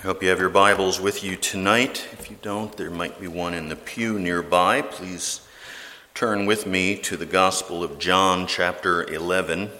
I 0.00 0.04
hope 0.04 0.22
you 0.22 0.30
have 0.30 0.40
your 0.40 0.48
Bibles 0.48 0.98
with 0.98 1.22
you 1.22 1.36
tonight. 1.36 2.08
If 2.12 2.30
you 2.30 2.38
don't, 2.40 2.74
there 2.74 2.88
might 2.88 3.20
be 3.20 3.28
one 3.28 3.52
in 3.52 3.68
the 3.68 3.76
pew 3.76 4.18
nearby. 4.18 4.80
Please 4.80 5.42
turn 6.14 6.46
with 6.46 6.66
me 6.66 6.96
to 7.00 7.18
the 7.18 7.26
Gospel 7.26 7.84
of 7.84 7.98
John, 7.98 8.46
chapter 8.46 9.04
11. 9.04 9.70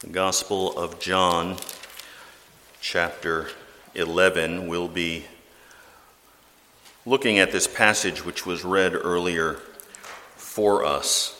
The 0.00 0.08
Gospel 0.08 0.78
of 0.78 1.00
John, 1.00 1.56
chapter 2.82 3.48
11, 3.94 4.68
will 4.68 4.88
be 4.88 5.24
looking 7.06 7.38
at 7.38 7.52
this 7.52 7.66
passage 7.66 8.22
which 8.22 8.44
was 8.44 8.66
read 8.66 8.92
earlier 8.94 9.54
for 10.36 10.84
us. 10.84 11.39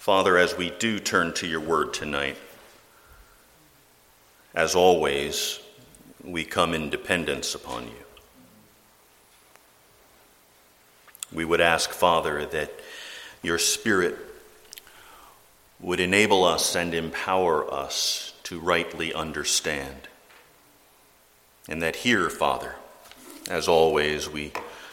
Father, 0.00 0.38
as 0.38 0.56
we 0.56 0.70
do 0.70 0.98
turn 0.98 1.34
to 1.34 1.46
your 1.46 1.60
word 1.60 1.92
tonight, 1.92 2.38
as 4.54 4.74
always, 4.74 5.60
we 6.24 6.42
come 6.42 6.72
in 6.72 6.88
dependence 6.88 7.54
upon 7.54 7.84
you. 7.84 8.04
We 11.30 11.44
would 11.44 11.60
ask, 11.60 11.90
Father, 11.90 12.46
that 12.46 12.72
your 13.42 13.58
Spirit 13.58 14.16
would 15.80 16.00
enable 16.00 16.44
us 16.44 16.74
and 16.74 16.94
empower 16.94 17.70
us 17.70 18.32
to 18.44 18.58
rightly 18.58 19.12
understand. 19.12 20.08
And 21.68 21.82
that 21.82 21.96
here, 21.96 22.30
Father, 22.30 22.76
as 23.50 23.68
always, 23.68 24.30
we 24.30 24.52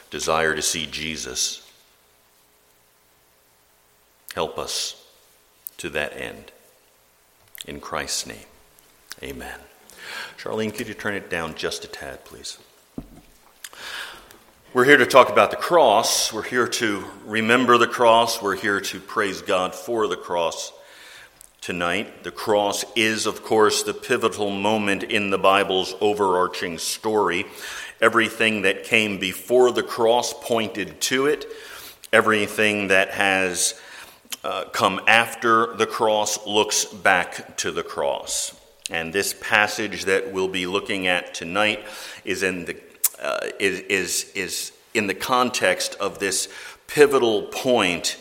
desire 0.09 0.53
to 0.53 0.61
see 0.61 0.85
Jesus. 0.85 1.66
Help 4.37 4.59
us 4.59 5.03
to 5.77 5.89
that 5.89 6.15
end. 6.15 6.51
In 7.65 7.79
Christ's 7.79 8.27
name, 8.27 8.45
amen. 9.23 9.59
Charlene, 10.37 10.71
could 10.71 10.87
you 10.87 10.93
turn 10.93 11.15
it 11.15 11.27
down 11.27 11.55
just 11.55 11.83
a 11.83 11.87
tad, 11.87 12.23
please? 12.23 12.59
We're 14.75 14.85
here 14.85 14.97
to 14.97 15.07
talk 15.07 15.31
about 15.31 15.49
the 15.49 15.57
cross. 15.57 16.31
We're 16.31 16.43
here 16.43 16.67
to 16.67 17.05
remember 17.25 17.79
the 17.79 17.87
cross. 17.87 18.39
We're 18.39 18.55
here 18.55 18.79
to 18.79 18.99
praise 18.99 19.41
God 19.41 19.73
for 19.73 20.05
the 20.05 20.15
cross 20.15 20.71
tonight. 21.59 22.23
The 22.23 22.29
cross 22.29 22.85
is, 22.95 23.25
of 23.25 23.43
course, 23.43 23.81
the 23.81 23.95
pivotal 23.95 24.51
moment 24.51 25.01
in 25.01 25.31
the 25.31 25.39
Bible's 25.39 25.95
overarching 25.99 26.77
story. 26.77 27.47
Everything 27.99 28.61
that 28.61 28.83
came 28.83 29.17
before 29.17 29.71
the 29.71 29.81
cross 29.81 30.31
pointed 30.31 31.01
to 31.01 31.25
it. 31.25 31.47
Everything 32.13 32.89
that 32.89 33.09
has 33.09 33.81
uh, 34.43 34.65
come 34.65 35.01
after 35.07 35.75
the 35.75 35.85
cross 35.85 36.45
looks 36.45 36.85
back 36.85 37.57
to 37.57 37.71
the 37.71 37.83
cross. 37.83 38.59
And 38.89 39.11
this 39.11 39.35
passage 39.41 40.05
that 40.05 40.31
we'll 40.31 40.47
be 40.47 40.65
looking 40.65 41.07
at 41.07 41.33
tonight 41.33 41.83
is 42.23 42.43
in 42.43 42.65
the, 42.65 42.77
uh, 43.21 43.47
is, 43.59 43.79
is, 43.81 44.31
is 44.35 44.71
in 44.93 45.07
the 45.07 45.13
context 45.13 45.95
of 45.95 46.19
this 46.19 46.47
pivotal 46.87 47.43
point 47.43 48.17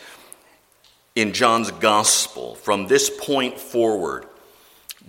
in 1.14 1.32
John's 1.32 1.70
gospel. 1.70 2.56
From 2.56 2.88
this 2.88 3.10
point 3.10 3.58
forward, 3.58 4.26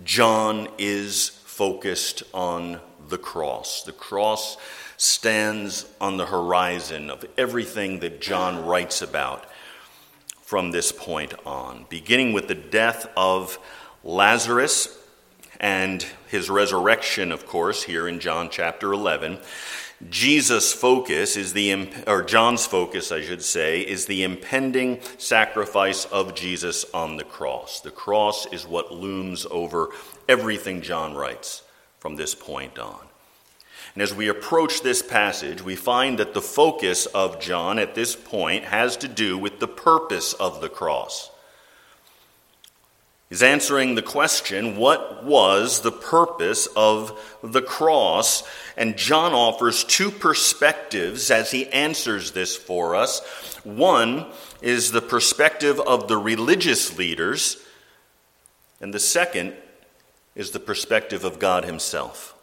John 0.04 0.68
is 0.78 1.28
focused 1.28 2.22
on 2.32 2.80
the 3.08 3.18
cross. 3.18 3.82
The 3.82 3.92
cross 3.92 4.56
stands 4.96 5.86
on 6.00 6.16
the 6.16 6.26
horizon 6.26 7.10
of 7.10 7.24
everything 7.36 8.00
that 8.00 8.20
John 8.20 8.64
writes 8.64 9.02
about 9.02 9.44
from 10.48 10.70
this 10.70 10.92
point 10.92 11.34
on, 11.44 11.84
beginning 11.90 12.32
with 12.32 12.48
the 12.48 12.54
death 12.54 13.06
of 13.18 13.58
Lazarus 14.02 14.98
and 15.60 16.06
his 16.28 16.48
resurrection, 16.48 17.32
of 17.32 17.44
course, 17.44 17.82
here 17.82 18.08
in 18.08 18.18
John 18.18 18.48
chapter 18.50 18.94
11. 18.94 19.40
Jesus' 20.08 20.72
focus 20.72 21.36
is 21.36 21.52
the, 21.52 21.90
or 22.06 22.22
John's 22.22 22.64
focus, 22.64 23.12
I 23.12 23.20
should 23.20 23.42
say, 23.42 23.82
is 23.82 24.06
the 24.06 24.22
impending 24.22 25.02
sacrifice 25.18 26.06
of 26.06 26.34
Jesus 26.34 26.86
on 26.94 27.18
the 27.18 27.24
cross. 27.24 27.80
The 27.80 27.90
cross 27.90 28.46
is 28.46 28.66
what 28.66 28.90
looms 28.90 29.46
over 29.50 29.90
everything 30.30 30.80
John 30.80 31.12
writes 31.12 31.62
from 31.98 32.16
this 32.16 32.34
point 32.34 32.78
on. 32.78 33.07
And 33.94 34.02
as 34.02 34.14
we 34.14 34.28
approach 34.28 34.82
this 34.82 35.02
passage, 35.02 35.62
we 35.62 35.76
find 35.76 36.18
that 36.18 36.34
the 36.34 36.42
focus 36.42 37.06
of 37.06 37.40
John 37.40 37.78
at 37.78 37.94
this 37.94 38.14
point 38.14 38.64
has 38.64 38.96
to 38.98 39.08
do 39.08 39.36
with 39.36 39.60
the 39.60 39.68
purpose 39.68 40.34
of 40.34 40.60
the 40.60 40.68
cross. 40.68 41.30
He's 43.28 43.42
answering 43.42 43.94
the 43.94 44.02
question 44.02 44.76
what 44.76 45.22
was 45.22 45.80
the 45.80 45.92
purpose 45.92 46.66
of 46.74 47.18
the 47.42 47.60
cross? 47.60 48.42
And 48.76 48.96
John 48.96 49.34
offers 49.34 49.84
two 49.84 50.10
perspectives 50.10 51.30
as 51.30 51.50
he 51.50 51.66
answers 51.68 52.32
this 52.32 52.56
for 52.56 52.94
us. 52.94 53.20
One 53.64 54.26
is 54.62 54.92
the 54.92 55.02
perspective 55.02 55.78
of 55.80 56.08
the 56.08 56.16
religious 56.16 56.96
leaders, 56.96 57.62
and 58.80 58.94
the 58.94 58.98
second 58.98 59.54
is 60.34 60.52
the 60.52 60.60
perspective 60.60 61.24
of 61.24 61.38
God 61.38 61.64
Himself. 61.64 62.37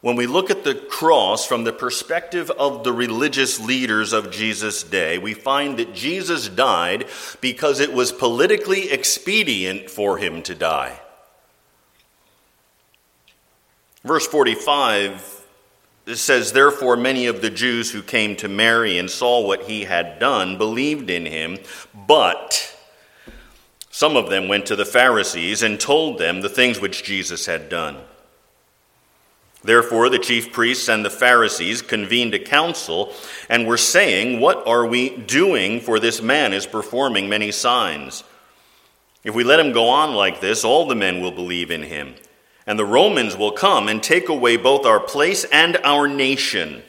When 0.00 0.16
we 0.16 0.26
look 0.26 0.50
at 0.50 0.64
the 0.64 0.74
cross 0.74 1.44
from 1.44 1.64
the 1.64 1.74
perspective 1.74 2.50
of 2.52 2.84
the 2.84 2.92
religious 2.92 3.60
leaders 3.60 4.14
of 4.14 4.30
Jesus' 4.30 4.82
day, 4.82 5.18
we 5.18 5.34
find 5.34 5.78
that 5.78 5.94
Jesus 5.94 6.48
died 6.48 7.06
because 7.42 7.80
it 7.80 7.92
was 7.92 8.10
politically 8.10 8.90
expedient 8.90 9.90
for 9.90 10.16
him 10.16 10.42
to 10.44 10.54
die. 10.54 11.00
Verse 14.02 14.26
45 14.26 15.44
says, 16.14 16.52
Therefore, 16.52 16.96
many 16.96 17.26
of 17.26 17.42
the 17.42 17.50
Jews 17.50 17.90
who 17.90 18.02
came 18.02 18.36
to 18.36 18.48
Mary 18.48 18.96
and 18.96 19.10
saw 19.10 19.46
what 19.46 19.64
he 19.64 19.84
had 19.84 20.18
done 20.18 20.56
believed 20.56 21.10
in 21.10 21.26
him, 21.26 21.58
but 21.94 22.74
some 23.90 24.16
of 24.16 24.30
them 24.30 24.48
went 24.48 24.64
to 24.66 24.76
the 24.76 24.86
Pharisees 24.86 25.62
and 25.62 25.78
told 25.78 26.18
them 26.18 26.40
the 26.40 26.48
things 26.48 26.80
which 26.80 27.04
Jesus 27.04 27.44
had 27.44 27.68
done. 27.68 27.98
Therefore, 29.62 30.08
the 30.08 30.18
chief 30.18 30.52
priests 30.52 30.88
and 30.88 31.04
the 31.04 31.10
Pharisees 31.10 31.82
convened 31.82 32.32
a 32.32 32.38
council 32.38 33.12
and 33.48 33.66
were 33.66 33.76
saying, 33.76 34.40
What 34.40 34.66
are 34.66 34.86
we 34.86 35.16
doing? 35.16 35.80
For 35.80 36.00
this 36.00 36.22
man 36.22 36.52
is 36.52 36.66
performing 36.66 37.28
many 37.28 37.50
signs. 37.50 38.24
If 39.22 39.34
we 39.34 39.44
let 39.44 39.60
him 39.60 39.72
go 39.72 39.88
on 39.88 40.14
like 40.14 40.40
this, 40.40 40.64
all 40.64 40.86
the 40.86 40.94
men 40.94 41.20
will 41.20 41.30
believe 41.30 41.70
in 41.70 41.82
him. 41.82 42.14
And 42.66 42.78
the 42.78 42.86
Romans 42.86 43.36
will 43.36 43.52
come 43.52 43.88
and 43.88 44.02
take 44.02 44.28
away 44.28 44.56
both 44.56 44.86
our 44.86 45.00
place 45.00 45.44
and 45.44 45.76
our 45.78 46.08
nation. 46.08 46.82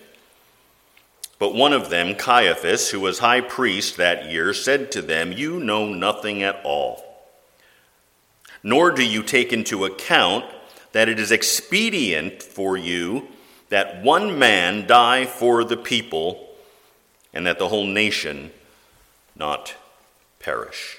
But 1.39 1.55
one 1.55 1.73
of 1.73 1.89
them, 1.89 2.15
Caiaphas, 2.15 2.91
who 2.91 3.01
was 3.01 3.19
high 3.19 3.41
priest 3.41 3.97
that 3.97 4.31
year, 4.31 4.53
said 4.53 4.91
to 4.91 5.01
them, 5.01 5.33
You 5.33 5.59
know 5.59 5.87
nothing 5.87 6.43
at 6.43 6.61
all. 6.63 7.03
Nor 8.63 8.91
do 8.91 9.03
you 9.03 9.23
take 9.23 9.51
into 9.51 9.83
account 9.83 10.45
that 10.93 11.09
it 11.09 11.19
is 11.19 11.31
expedient 11.31 12.43
for 12.43 12.77
you 12.77 13.27
that 13.69 14.03
one 14.03 14.37
man 14.37 14.85
die 14.85 15.25
for 15.25 15.63
the 15.63 15.77
people 15.77 16.49
and 17.33 17.47
that 17.47 17.57
the 17.57 17.69
whole 17.69 17.85
nation 17.85 18.51
not 19.35 19.73
perish. 20.39 20.97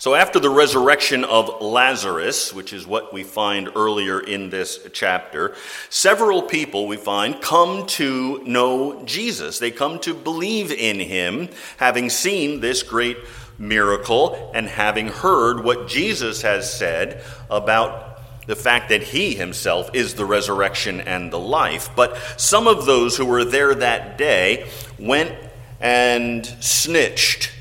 So, 0.00 0.14
after 0.14 0.40
the 0.40 0.48
resurrection 0.48 1.24
of 1.24 1.60
Lazarus, 1.60 2.54
which 2.54 2.72
is 2.72 2.86
what 2.86 3.12
we 3.12 3.22
find 3.22 3.68
earlier 3.76 4.18
in 4.18 4.48
this 4.48 4.88
chapter, 4.94 5.54
several 5.90 6.40
people 6.40 6.88
we 6.88 6.96
find 6.96 7.40
come 7.42 7.86
to 7.86 8.42
know 8.44 9.04
Jesus. 9.04 9.58
They 9.58 9.70
come 9.70 9.98
to 10.00 10.14
believe 10.14 10.72
in 10.72 10.98
him, 11.00 11.50
having 11.76 12.08
seen 12.08 12.60
this 12.60 12.82
great 12.82 13.18
miracle 13.60 14.50
and 14.54 14.66
having 14.66 15.08
heard 15.08 15.62
what 15.62 15.86
Jesus 15.86 16.42
has 16.42 16.72
said 16.72 17.22
about 17.48 18.18
the 18.46 18.56
fact 18.56 18.88
that 18.88 19.02
he 19.02 19.34
himself 19.34 19.90
is 19.94 20.14
the 20.14 20.24
resurrection 20.24 21.00
and 21.00 21.30
the 21.30 21.38
life. 21.38 21.90
But 21.94 22.16
some 22.36 22.66
of 22.66 22.86
those 22.86 23.16
who 23.16 23.26
were 23.26 23.44
there 23.44 23.74
that 23.74 24.18
day 24.18 24.68
went 24.98 25.32
and 25.78 26.44
snitched 26.44 27.52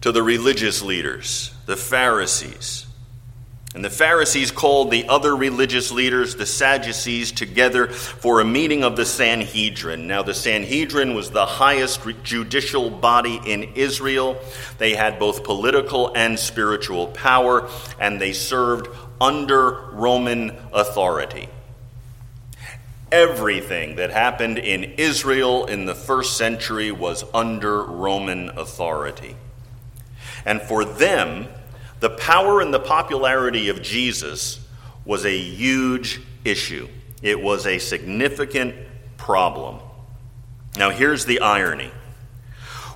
to 0.00 0.12
the 0.12 0.22
religious 0.22 0.80
leaders, 0.80 1.52
the 1.66 1.76
Pharisees. 1.76 2.86
And 3.72 3.84
the 3.84 3.90
Pharisees 3.90 4.50
called 4.50 4.90
the 4.90 5.06
other 5.08 5.36
religious 5.36 5.92
leaders, 5.92 6.34
the 6.34 6.46
Sadducees, 6.46 7.30
together 7.30 7.86
for 7.86 8.40
a 8.40 8.44
meeting 8.44 8.82
of 8.82 8.96
the 8.96 9.06
Sanhedrin. 9.06 10.08
Now, 10.08 10.24
the 10.24 10.34
Sanhedrin 10.34 11.14
was 11.14 11.30
the 11.30 11.46
highest 11.46 12.00
judicial 12.24 12.90
body 12.90 13.40
in 13.46 13.62
Israel. 13.76 14.40
They 14.78 14.94
had 14.94 15.20
both 15.20 15.44
political 15.44 16.12
and 16.16 16.36
spiritual 16.36 17.08
power, 17.08 17.68
and 18.00 18.20
they 18.20 18.32
served 18.32 18.88
under 19.20 19.90
Roman 19.92 20.56
authority. 20.72 21.48
Everything 23.12 23.96
that 23.96 24.10
happened 24.10 24.58
in 24.58 24.82
Israel 24.82 25.66
in 25.66 25.84
the 25.84 25.94
first 25.94 26.36
century 26.36 26.90
was 26.90 27.24
under 27.32 27.84
Roman 27.84 28.48
authority. 28.50 29.36
And 30.44 30.60
for 30.60 30.84
them, 30.84 31.46
the 32.00 32.10
power 32.10 32.60
and 32.60 32.72
the 32.72 32.80
popularity 32.80 33.68
of 33.68 33.82
Jesus 33.82 34.58
was 35.04 35.24
a 35.24 35.36
huge 35.36 36.20
issue. 36.44 36.88
It 37.22 37.40
was 37.40 37.66
a 37.66 37.78
significant 37.78 38.74
problem. 39.16 39.80
Now, 40.76 40.90
here's 40.90 41.26
the 41.26 41.40
irony. 41.40 41.90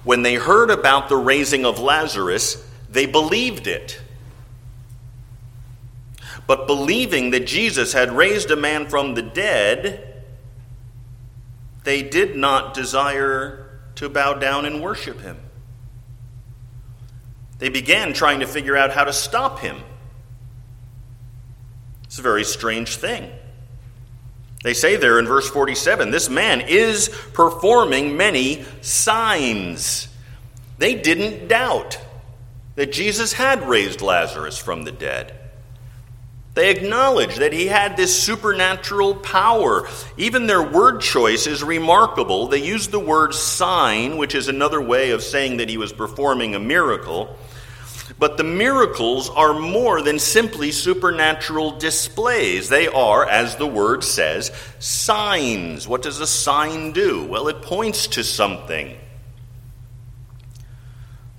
When 0.04 0.22
they 0.22 0.34
heard 0.34 0.70
about 0.70 1.08
the 1.08 1.16
raising 1.16 1.64
of 1.64 1.78
Lazarus, 1.78 2.62
they 2.90 3.06
believed 3.06 3.66
it. 3.66 4.00
But 6.46 6.66
believing 6.66 7.30
that 7.30 7.46
Jesus 7.46 7.92
had 7.92 8.12
raised 8.12 8.50
a 8.50 8.56
man 8.56 8.86
from 8.86 9.14
the 9.14 9.22
dead, 9.22 10.22
they 11.84 12.02
did 12.02 12.36
not 12.36 12.74
desire 12.74 13.80
to 13.96 14.08
bow 14.08 14.34
down 14.34 14.64
and 14.66 14.82
worship 14.82 15.20
him. 15.20 15.38
They 17.58 17.68
began 17.68 18.12
trying 18.12 18.40
to 18.40 18.46
figure 18.46 18.76
out 18.76 18.92
how 18.92 19.04
to 19.04 19.12
stop 19.12 19.60
him. 19.60 19.82
It's 22.04 22.18
a 22.18 22.22
very 22.22 22.44
strange 22.44 22.96
thing. 22.96 23.30
They 24.62 24.74
say 24.74 24.96
there 24.96 25.18
in 25.18 25.26
verse 25.26 25.48
47 25.48 26.10
this 26.10 26.28
man 26.28 26.62
is 26.62 27.08
performing 27.32 28.16
many 28.16 28.64
signs. 28.80 30.08
They 30.78 30.94
didn't 30.94 31.48
doubt 31.48 31.98
that 32.74 32.92
Jesus 32.92 33.34
had 33.34 33.68
raised 33.68 34.00
Lazarus 34.00 34.58
from 34.58 34.84
the 34.84 34.92
dead. 34.92 35.38
They 36.54 36.70
acknowledge 36.70 37.36
that 37.36 37.52
he 37.52 37.66
had 37.66 37.96
this 37.96 38.16
supernatural 38.16 39.16
power. 39.16 39.88
Even 40.16 40.46
their 40.46 40.62
word 40.62 41.00
choice 41.00 41.48
is 41.48 41.64
remarkable. 41.64 42.46
They 42.46 42.64
use 42.64 42.88
the 42.88 43.00
word 43.00 43.34
sign, 43.34 44.16
which 44.18 44.36
is 44.36 44.46
another 44.46 44.80
way 44.80 45.10
of 45.10 45.22
saying 45.22 45.56
that 45.56 45.68
he 45.68 45.76
was 45.76 45.92
performing 45.92 46.54
a 46.54 46.60
miracle. 46.60 47.36
But 48.18 48.36
the 48.36 48.44
miracles 48.44 49.30
are 49.30 49.58
more 49.58 50.00
than 50.00 50.20
simply 50.20 50.70
supernatural 50.70 51.78
displays. 51.78 52.68
They 52.68 52.86
are, 52.86 53.28
as 53.28 53.56
the 53.56 53.66
word 53.66 54.04
says, 54.04 54.52
signs. 54.78 55.88
What 55.88 56.02
does 56.02 56.20
a 56.20 56.26
sign 56.26 56.92
do? 56.92 57.24
Well, 57.24 57.48
it 57.48 57.62
points 57.62 58.06
to 58.08 58.22
something. 58.22 58.96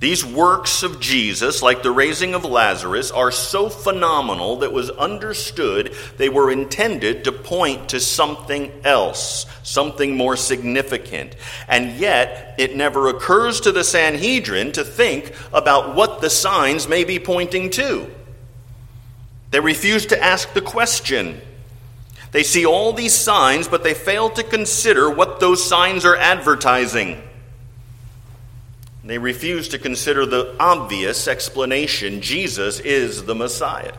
These 0.05 0.23
works 0.23 0.83
of 0.83 0.99
Jesus, 0.99 1.63
like 1.63 1.81
the 1.81 1.89
raising 1.89 2.35
of 2.35 2.45
Lazarus, 2.45 3.09
are 3.09 3.31
so 3.31 3.69
phenomenal 3.69 4.57
that 4.57 4.71
was 4.71 4.91
understood 4.91 5.95
they 6.17 6.29
were 6.29 6.51
intended 6.51 7.23
to 7.23 7.31
point 7.31 7.89
to 7.89 7.99
something 7.99 8.71
else, 8.83 9.47
something 9.63 10.15
more 10.15 10.37
significant. 10.37 11.35
And 11.67 11.97
yet, 11.97 12.53
it 12.59 12.75
never 12.75 13.07
occurs 13.07 13.59
to 13.61 13.71
the 13.71 13.83
Sanhedrin 13.83 14.73
to 14.73 14.83
think 14.83 15.33
about 15.51 15.95
what 15.95 16.21
the 16.21 16.29
signs 16.29 16.87
may 16.87 17.03
be 17.03 17.17
pointing 17.17 17.71
to. 17.71 18.05
They 19.49 19.59
refuse 19.59 20.05
to 20.05 20.23
ask 20.23 20.53
the 20.53 20.61
question. 20.61 21.41
They 22.31 22.43
see 22.43 22.63
all 22.67 22.93
these 22.93 23.15
signs, 23.15 23.67
but 23.67 23.83
they 23.83 23.95
fail 23.95 24.29
to 24.29 24.43
consider 24.43 25.09
what 25.09 25.39
those 25.39 25.67
signs 25.67 26.05
are 26.05 26.15
advertising. 26.15 27.23
They 29.05 29.19
refuse 29.19 29.69
to 29.69 29.77
consider 29.77 30.25
the 30.25 30.55
obvious 30.59 31.27
explanation 31.27 32.21
Jesus 32.21 32.79
is 32.79 33.23
the 33.25 33.35
Messiah. 33.35 33.93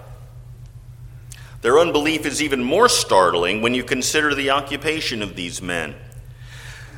Their 1.62 1.78
unbelief 1.78 2.26
is 2.26 2.42
even 2.42 2.62
more 2.62 2.88
startling 2.88 3.62
when 3.62 3.72
you 3.72 3.84
consider 3.84 4.34
the 4.34 4.50
occupation 4.50 5.22
of 5.22 5.36
these 5.36 5.62
men. 5.62 5.94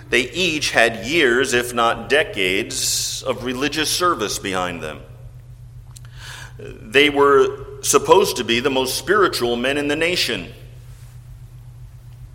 They 0.08 0.22
each 0.30 0.70
had 0.70 1.06
years, 1.06 1.52
if 1.52 1.74
not 1.74 2.08
decades, 2.08 3.22
of 3.22 3.44
religious 3.44 3.90
service 3.90 4.38
behind 4.38 4.82
them. 4.82 5.02
They 6.58 7.10
were 7.10 7.82
supposed 7.82 8.38
to 8.38 8.44
be 8.44 8.60
the 8.60 8.70
most 8.70 8.96
spiritual 8.96 9.54
men 9.54 9.76
in 9.76 9.88
the 9.88 9.96
nation. 9.96 10.52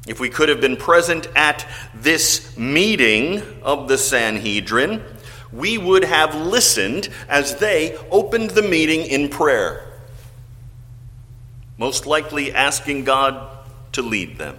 If 0.07 0.19
we 0.19 0.29
could 0.29 0.49
have 0.49 0.61
been 0.61 0.77
present 0.77 1.27
at 1.35 1.67
this 1.95 2.55
meeting 2.57 3.41
of 3.63 3.87
the 3.87 3.97
Sanhedrin, 3.97 5.01
we 5.53 5.77
would 5.77 6.03
have 6.03 6.33
listened 6.35 7.09
as 7.29 7.57
they 7.57 7.95
opened 8.09 8.51
the 8.51 8.61
meeting 8.61 9.01
in 9.01 9.29
prayer, 9.29 9.85
most 11.77 12.05
likely 12.05 12.51
asking 12.53 13.03
God 13.03 13.49
to 13.91 14.01
lead 14.01 14.37
them. 14.37 14.57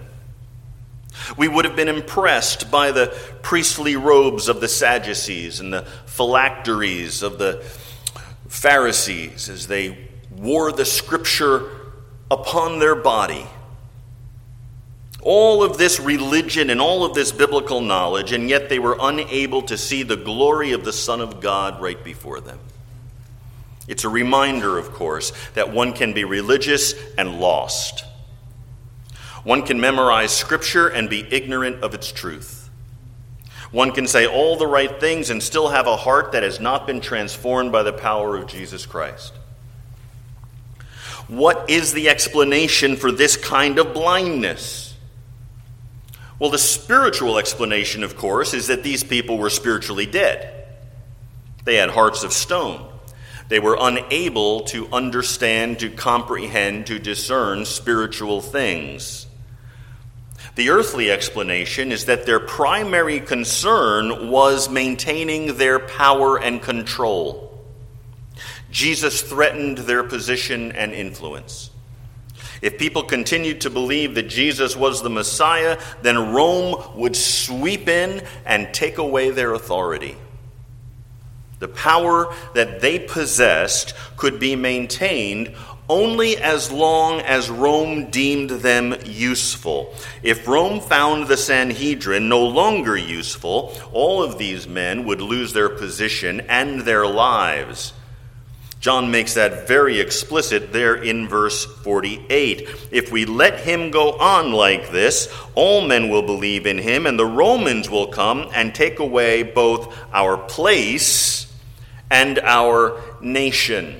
We 1.37 1.47
would 1.47 1.65
have 1.65 1.75
been 1.75 1.87
impressed 1.87 2.71
by 2.71 2.91
the 2.91 3.07
priestly 3.41 3.95
robes 3.95 4.47
of 4.47 4.61
the 4.61 4.67
Sadducees 4.67 5.59
and 5.59 5.71
the 5.71 5.83
phylacteries 6.05 7.23
of 7.23 7.37
the 7.39 7.63
Pharisees 8.47 9.49
as 9.49 9.67
they 9.67 10.09
wore 10.31 10.71
the 10.71 10.85
scripture 10.85 11.69
upon 12.29 12.79
their 12.79 12.95
body 12.95 13.45
all 15.25 15.63
of 15.63 15.79
this 15.79 15.99
religion 15.99 16.69
and 16.69 16.79
all 16.79 17.03
of 17.03 17.15
this 17.15 17.31
biblical 17.31 17.81
knowledge, 17.81 18.31
and 18.31 18.47
yet 18.47 18.69
they 18.69 18.77
were 18.77 18.95
unable 19.01 19.63
to 19.63 19.75
see 19.75 20.03
the 20.03 20.15
glory 20.15 20.71
of 20.71 20.85
the 20.85 20.93
Son 20.93 21.19
of 21.19 21.41
God 21.41 21.81
right 21.81 22.01
before 22.01 22.39
them. 22.39 22.59
It's 23.87 24.03
a 24.03 24.09
reminder, 24.09 24.77
of 24.77 24.91
course, 24.93 25.33
that 25.55 25.73
one 25.73 25.93
can 25.93 26.13
be 26.13 26.23
religious 26.23 26.93
and 27.17 27.39
lost. 27.39 28.05
One 29.43 29.63
can 29.63 29.79
memorize 29.81 30.31
Scripture 30.31 30.87
and 30.87 31.09
be 31.09 31.27
ignorant 31.31 31.83
of 31.83 31.95
its 31.95 32.11
truth. 32.11 32.69
One 33.71 33.91
can 33.93 34.05
say 34.05 34.27
all 34.27 34.57
the 34.57 34.67
right 34.67 34.99
things 34.99 35.31
and 35.31 35.41
still 35.41 35.69
have 35.69 35.87
a 35.87 35.97
heart 35.97 36.33
that 36.33 36.43
has 36.43 36.59
not 36.59 36.85
been 36.85 37.01
transformed 37.01 37.71
by 37.71 37.81
the 37.81 37.93
power 37.93 38.37
of 38.37 38.45
Jesus 38.45 38.85
Christ. 38.85 39.33
What 41.27 41.67
is 41.67 41.93
the 41.93 42.09
explanation 42.09 42.95
for 42.95 43.11
this 43.11 43.37
kind 43.37 43.79
of 43.79 43.91
blindness? 43.91 44.84
Well, 46.39 46.49
the 46.49 46.57
spiritual 46.57 47.37
explanation, 47.37 48.03
of 48.03 48.17
course, 48.17 48.53
is 48.53 48.67
that 48.67 48.83
these 48.83 49.03
people 49.03 49.37
were 49.37 49.49
spiritually 49.49 50.05
dead. 50.05 50.67
They 51.63 51.75
had 51.75 51.89
hearts 51.89 52.23
of 52.23 52.33
stone. 52.33 52.91
They 53.47 53.59
were 53.59 53.77
unable 53.79 54.61
to 54.65 54.87
understand, 54.91 55.79
to 55.79 55.89
comprehend, 55.89 56.87
to 56.87 56.99
discern 56.99 57.65
spiritual 57.65 58.41
things. 58.41 59.27
The 60.55 60.69
earthly 60.69 61.11
explanation 61.11 61.91
is 61.91 62.05
that 62.05 62.25
their 62.25 62.39
primary 62.39 63.19
concern 63.19 64.29
was 64.29 64.69
maintaining 64.69 65.57
their 65.57 65.79
power 65.79 66.37
and 66.37 66.61
control. 66.61 67.63
Jesus 68.71 69.21
threatened 69.21 69.79
their 69.79 70.03
position 70.03 70.71
and 70.71 70.93
influence. 70.93 71.71
If 72.61 72.77
people 72.77 73.03
continued 73.03 73.61
to 73.61 73.69
believe 73.69 74.15
that 74.15 74.29
Jesus 74.29 74.75
was 74.75 75.01
the 75.01 75.09
Messiah, 75.09 75.79
then 76.01 76.33
Rome 76.33 76.81
would 76.95 77.15
sweep 77.15 77.87
in 77.87 78.23
and 78.45 78.73
take 78.73 78.97
away 78.97 79.31
their 79.31 79.53
authority. 79.53 80.17
The 81.59 81.67
power 81.69 82.33
that 82.53 82.81
they 82.81 82.99
possessed 82.99 83.93
could 84.17 84.39
be 84.39 84.55
maintained 84.55 85.55
only 85.87 86.37
as 86.37 86.71
long 86.71 87.21
as 87.21 87.49
Rome 87.49 88.09
deemed 88.09 88.49
them 88.49 88.95
useful. 89.05 89.93
If 90.23 90.47
Rome 90.47 90.79
found 90.79 91.27
the 91.27 91.37
Sanhedrin 91.37 92.27
no 92.27 92.45
longer 92.45 92.97
useful, 92.97 93.73
all 93.93 94.23
of 94.23 94.37
these 94.37 94.67
men 94.67 95.05
would 95.05 95.21
lose 95.21 95.53
their 95.53 95.69
position 95.69 96.41
and 96.41 96.81
their 96.81 97.05
lives. 97.05 97.93
John 98.85 99.09
makes 99.09 99.33
that 99.33 99.67
very 99.67 99.99
explicit 99.99 100.71
there 100.71 100.93
in 100.93 101.27
verse 101.27 101.65
48. 101.65 102.69
If 102.91 103.11
we 103.11 103.25
let 103.25 103.61
him 103.61 103.89
go 103.89 104.11
on 104.11 104.51
like 104.51 104.91
this, 104.91 105.27
all 105.55 105.81
men 105.81 106.09
will 106.09 106.21
believe 106.21 106.67
in 106.67 106.77
him, 106.77 107.07
and 107.07 107.17
the 107.17 107.25
Romans 107.25 107.89
will 107.89 108.05
come 108.05 108.47
and 108.53 108.75
take 108.75 108.99
away 108.99 109.41
both 109.41 109.91
our 110.13 110.37
place 110.37 111.51
and 112.11 112.37
our 112.37 113.01
nation. 113.21 113.99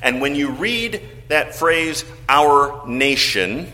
And 0.00 0.20
when 0.20 0.36
you 0.36 0.50
read 0.50 1.02
that 1.26 1.56
phrase, 1.56 2.04
our 2.28 2.86
nation, 2.86 3.72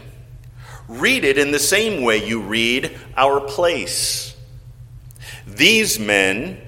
read 0.89 1.23
it 1.23 1.37
in 1.37 1.51
the 1.51 1.59
same 1.59 2.03
way 2.03 2.27
you 2.27 2.41
read 2.41 2.99
our 3.15 3.43
place. 3.43 4.35
These 5.47 5.99
men 5.99 6.63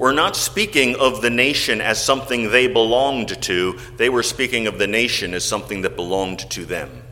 were 0.00 0.14
not 0.14 0.34
speaking 0.34 0.96
of 0.96 1.20
the 1.20 1.28
nation 1.28 1.82
as 1.82 2.02
something 2.02 2.50
they 2.50 2.66
belonged 2.66 3.42
to, 3.42 3.78
they 3.98 4.08
were 4.08 4.22
speaking 4.22 4.66
of 4.66 4.78
the 4.78 4.86
nation 4.86 5.34
as 5.34 5.44
something 5.44 5.82
that 5.82 5.94
belonged 5.94 6.38
to 6.50 6.64
them. 6.64 7.02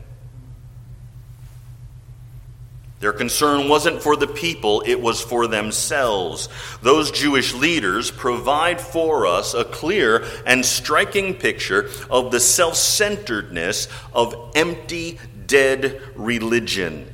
Their 2.99 3.13
concern 3.13 3.69
wasn't 3.69 4.01
for 4.01 4.15
the 4.15 4.25
people, 4.25 4.81
it 4.87 4.99
was 4.99 5.21
for 5.21 5.45
themselves. 5.45 6.49
Those 6.81 7.11
Jewish 7.11 7.53
leaders 7.53 8.09
provide 8.09 8.81
for 8.81 9.27
us 9.27 9.53
a 9.53 9.65
clear 9.65 10.25
and 10.47 10.65
striking 10.65 11.35
picture 11.35 11.91
of 12.09 12.31
the 12.31 12.39
self 12.39 12.75
centeredness 12.75 13.87
of 14.13 14.33
empty, 14.55 15.19
dead 15.45 16.01
religion. 16.15 17.05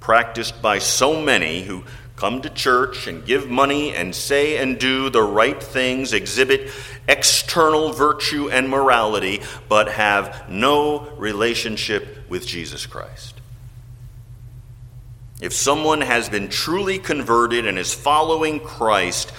practiced 0.00 0.60
by 0.60 0.78
so 0.78 1.20
many 1.22 1.62
who 1.62 1.82
come 2.18 2.42
to 2.42 2.50
church 2.50 3.06
and 3.06 3.24
give 3.24 3.48
money 3.48 3.94
and 3.94 4.12
say 4.12 4.56
and 4.58 4.76
do 4.76 5.08
the 5.08 5.22
right 5.22 5.62
things, 5.62 6.12
exhibit 6.12 6.68
external 7.06 7.92
virtue 7.92 8.50
and 8.50 8.68
morality, 8.68 9.40
but 9.68 9.88
have 9.88 10.50
no 10.50 11.08
relationship 11.16 12.28
with 12.28 12.44
Jesus 12.44 12.86
Christ. 12.86 13.40
If 15.40 15.52
someone 15.52 16.00
has 16.00 16.28
been 16.28 16.48
truly 16.48 16.98
converted 16.98 17.68
and 17.68 17.78
is 17.78 17.94
following 17.94 18.58
Christ, 18.58 19.32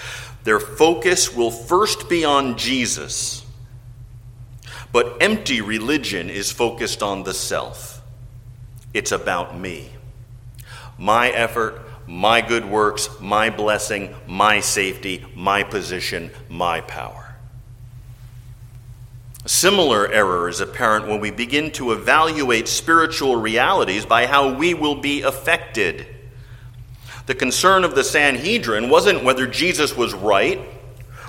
their 0.44 0.58
focus 0.58 1.36
will 1.36 1.50
first 1.50 2.08
be 2.08 2.24
on 2.24 2.56
Jesus. 2.56 3.44
But 4.90 5.18
empty 5.20 5.60
religion 5.60 6.30
is 6.30 6.50
focused 6.50 7.02
on 7.02 7.24
the 7.24 7.34
self. 7.34 8.00
It's 8.94 9.12
about 9.12 9.58
me. 9.58 9.90
My 10.96 11.28
effort, 11.28 11.82
my 12.10 12.40
good 12.40 12.64
works, 12.64 13.08
my 13.20 13.50
blessing, 13.50 14.12
my 14.26 14.58
safety, 14.58 15.24
my 15.36 15.62
position, 15.62 16.28
my 16.48 16.80
power. 16.80 17.36
A 19.44 19.48
similar 19.48 20.08
error 20.08 20.48
is 20.48 20.60
apparent 20.60 21.06
when 21.06 21.20
we 21.20 21.30
begin 21.30 21.70
to 21.72 21.92
evaluate 21.92 22.66
spiritual 22.66 23.36
realities 23.36 24.04
by 24.04 24.26
how 24.26 24.52
we 24.52 24.74
will 24.74 24.96
be 24.96 25.22
affected. 25.22 26.04
The 27.26 27.34
concern 27.36 27.84
of 27.84 27.94
the 27.94 28.02
Sanhedrin 28.02 28.90
wasn't 28.90 29.22
whether 29.22 29.46
Jesus 29.46 29.96
was 29.96 30.12
right, 30.12 30.60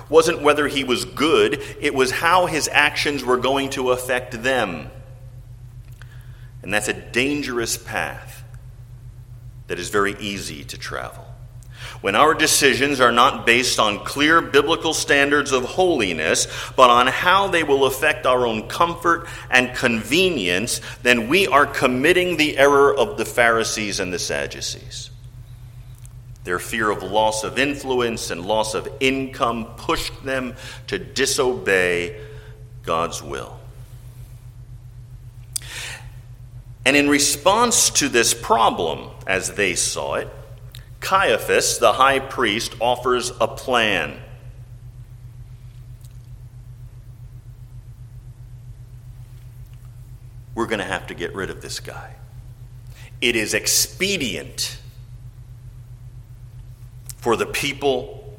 wasn't 0.08 0.42
whether 0.42 0.66
he 0.66 0.82
was 0.82 1.04
good, 1.04 1.62
it 1.80 1.94
was 1.94 2.10
how 2.10 2.46
his 2.46 2.68
actions 2.72 3.24
were 3.24 3.38
going 3.38 3.70
to 3.70 3.92
affect 3.92 4.42
them. 4.42 4.90
And 6.60 6.74
that's 6.74 6.88
a 6.88 6.92
dangerous 6.92 7.76
path 7.76 8.41
that 9.66 9.78
is 9.78 9.90
very 9.90 10.16
easy 10.18 10.64
to 10.64 10.78
travel. 10.78 11.26
When 12.00 12.16
our 12.16 12.34
decisions 12.34 13.00
are 13.00 13.12
not 13.12 13.46
based 13.46 13.78
on 13.78 14.04
clear 14.04 14.40
biblical 14.40 14.92
standards 14.92 15.52
of 15.52 15.64
holiness, 15.64 16.48
but 16.74 16.90
on 16.90 17.06
how 17.06 17.48
they 17.48 17.62
will 17.62 17.84
affect 17.86 18.26
our 18.26 18.44
own 18.44 18.68
comfort 18.68 19.28
and 19.50 19.74
convenience, 19.74 20.80
then 21.02 21.28
we 21.28 21.46
are 21.46 21.66
committing 21.66 22.36
the 22.36 22.58
error 22.58 22.92
of 22.92 23.18
the 23.18 23.24
Pharisees 23.24 24.00
and 24.00 24.12
the 24.12 24.18
Sadducees. 24.18 25.10
Their 26.44 26.58
fear 26.58 26.90
of 26.90 27.04
loss 27.04 27.44
of 27.44 27.56
influence 27.56 28.32
and 28.32 28.44
loss 28.44 28.74
of 28.74 28.88
income 28.98 29.66
pushed 29.76 30.24
them 30.24 30.56
to 30.88 30.98
disobey 30.98 32.20
God's 32.82 33.22
will. 33.22 33.60
And 36.84 36.96
in 36.96 37.08
response 37.08 37.90
to 37.90 38.08
this 38.08 38.34
problem, 38.34 39.11
as 39.26 39.52
they 39.52 39.74
saw 39.74 40.14
it, 40.14 40.28
Caiaphas, 41.00 41.78
the 41.78 41.92
high 41.92 42.20
priest, 42.20 42.74
offers 42.80 43.32
a 43.40 43.48
plan. 43.48 44.20
We're 50.54 50.66
going 50.66 50.78
to 50.78 50.84
have 50.84 51.08
to 51.08 51.14
get 51.14 51.34
rid 51.34 51.50
of 51.50 51.60
this 51.60 51.80
guy. 51.80 52.16
It 53.20 53.36
is 53.36 53.54
expedient 53.54 54.78
for 57.16 57.36
the 57.36 57.46
people, 57.46 58.38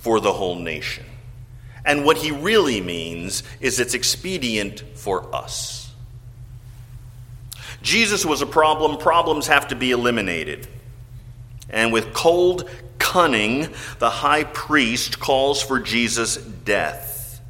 for 0.00 0.20
the 0.20 0.32
whole 0.32 0.56
nation. 0.56 1.04
And 1.84 2.04
what 2.04 2.16
he 2.16 2.30
really 2.30 2.80
means 2.80 3.42
is 3.60 3.78
it's 3.78 3.94
expedient 3.94 4.82
for 4.94 5.34
us. 5.34 5.83
Jesus 7.84 8.24
was 8.24 8.42
a 8.42 8.46
problem, 8.46 8.96
problems 8.96 9.46
have 9.46 9.68
to 9.68 9.76
be 9.76 9.92
eliminated. 9.92 10.66
And 11.68 11.92
with 11.92 12.14
cold 12.14 12.68
cunning, 12.98 13.68
the 13.98 14.10
high 14.10 14.44
priest 14.44 15.20
calls 15.20 15.62
for 15.62 15.78
Jesus' 15.78 16.36
death. 16.36 17.40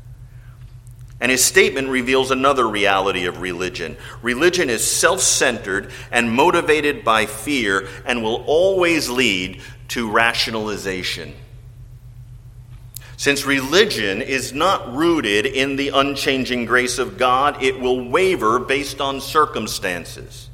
And 1.20 1.30
his 1.30 1.44
statement 1.44 1.88
reveals 1.88 2.32
another 2.32 2.68
reality 2.68 3.26
of 3.26 3.40
religion. 3.40 3.96
Religion 4.20 4.68
is 4.68 4.84
self 4.84 5.20
centered 5.20 5.92
and 6.10 6.30
motivated 6.30 7.04
by 7.04 7.26
fear 7.26 7.88
and 8.04 8.22
will 8.22 8.42
always 8.46 9.08
lead 9.08 9.62
to 9.88 10.10
rationalization. 10.10 11.32
Since 13.16 13.46
religion 13.46 14.22
is 14.22 14.52
not 14.52 14.94
rooted 14.94 15.46
in 15.46 15.76
the 15.76 15.90
unchanging 15.90 16.64
grace 16.64 16.98
of 16.98 17.16
God, 17.16 17.62
it 17.62 17.80
will 17.80 18.08
waver 18.08 18.58
based 18.58 19.00
on 19.00 19.20
circumstances. 19.20 20.50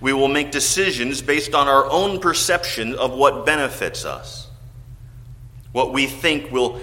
We 0.00 0.12
will 0.12 0.28
make 0.28 0.50
decisions 0.50 1.22
based 1.22 1.54
on 1.54 1.68
our 1.68 1.88
own 1.90 2.20
perception 2.20 2.94
of 2.94 3.12
what 3.12 3.46
benefits 3.46 4.04
us, 4.04 4.48
what 5.72 5.92
we 5.92 6.06
think 6.06 6.50
will 6.50 6.80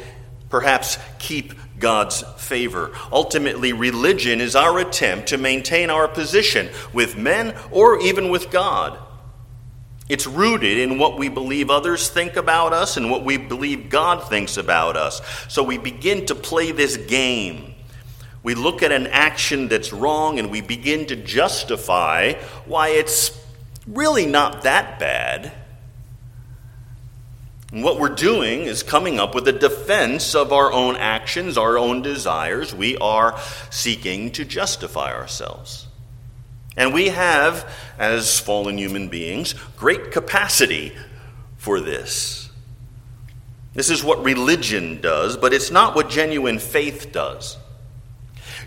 perhaps 0.49 0.97
keep 1.19 1.53
God's 1.79 2.23
favor. 2.37 2.91
Ultimately, 3.11 3.73
religion 3.73 4.39
is 4.39 4.55
our 4.55 4.79
attempt 4.79 5.27
to 5.29 5.37
maintain 5.37 5.89
our 5.89 6.07
position 6.07 6.69
with 6.93 7.17
men 7.17 7.55
or 7.71 7.99
even 8.01 8.29
with 8.29 8.49
God. 8.51 8.97
It's 10.07 10.27
rooted 10.27 10.77
in 10.77 11.00
what 11.00 11.17
we 11.17 11.29
believe 11.29 11.69
others 11.69 12.09
think 12.09 12.35
about 12.35 12.74
us 12.74 12.97
and 12.97 13.09
what 13.09 13.24
we 13.24 13.38
believe 13.38 13.89
God 13.89 14.27
thinks 14.29 14.57
about 14.57 14.95
us. 14.97 15.21
So 15.47 15.63
we 15.63 15.77
begin 15.77 16.25
to 16.27 16.35
play 16.35 16.71
this 16.71 16.97
game 16.97 17.75
we 18.45 18.53
look 18.53 18.83
at 18.83 18.91
an 18.91 19.07
action 19.07 19.69
that's 19.69 19.91
wrong 19.91 20.38
and 20.38 20.51
we 20.51 20.62
begin 20.62 21.07
to 21.07 21.15
justify 21.15 22.33
why 22.67 22.89
it's 22.89 23.31
really 23.88 24.27
not 24.27 24.62
that 24.62 25.00
bad. 25.00 25.51
And 27.71 27.83
what 27.83 28.00
we're 28.00 28.09
doing 28.09 28.62
is 28.62 28.83
coming 28.83 29.19
up 29.19 29.33
with 29.33 29.47
a 29.47 29.51
defense 29.51 30.35
of 30.35 30.53
our 30.53 30.71
own 30.71 30.95
actions, 30.95 31.57
our 31.57 31.75
own 31.75 32.03
desires. 32.03 32.71
We 32.71 32.97
are 32.97 33.35
seeking 33.71 34.29
to 34.33 34.45
justify 34.45 35.12
ourselves. 35.12 35.88
And 36.77 36.94
we 36.94 37.10
have, 37.10 37.70
as 37.98 38.39
fallen 38.39 38.77
human 38.77 39.08
beings, 39.08 39.53
great 39.77 40.12
capacity 40.12 40.94
for 41.58 41.79
this. 41.79 42.50
This 43.74 43.89
is 43.89 44.03
what 44.03 44.24
religion 44.24 45.01
does, 45.01 45.38
but 45.38 45.53
it's 45.53 45.72
not 45.72 45.96
what 45.96 46.10
genuine 46.10 46.60
faith 46.60 47.12
does. 47.12 47.58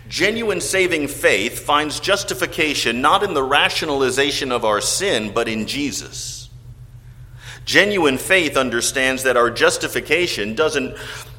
Genuine 0.07 0.61
saving 0.61 1.07
faith 1.07 1.59
finds 1.59 1.99
justification 1.99 3.01
not 3.01 3.23
in 3.23 3.33
the 3.33 3.43
rationalization 3.43 4.51
of 4.51 4.65
our 4.65 4.81
sin, 4.81 5.31
but 5.33 5.47
in 5.47 5.67
Jesus. 5.67 6.49
Genuine 7.65 8.17
faith 8.17 8.57
understands 8.57 9.23
that 9.23 9.37
our 9.37 9.51
justification 9.51 10.55
doesn't 10.55 10.95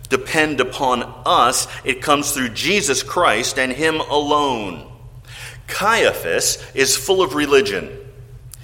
depend 0.08 0.60
upon 0.60 1.02
us, 1.24 1.66
it 1.84 2.02
comes 2.02 2.32
through 2.32 2.50
Jesus 2.50 3.02
Christ 3.02 3.58
and 3.58 3.72
Him 3.72 4.00
alone. 4.00 4.89
Caiaphas 5.70 6.58
is 6.74 6.96
full 6.96 7.22
of 7.22 7.34
religion. 7.34 7.96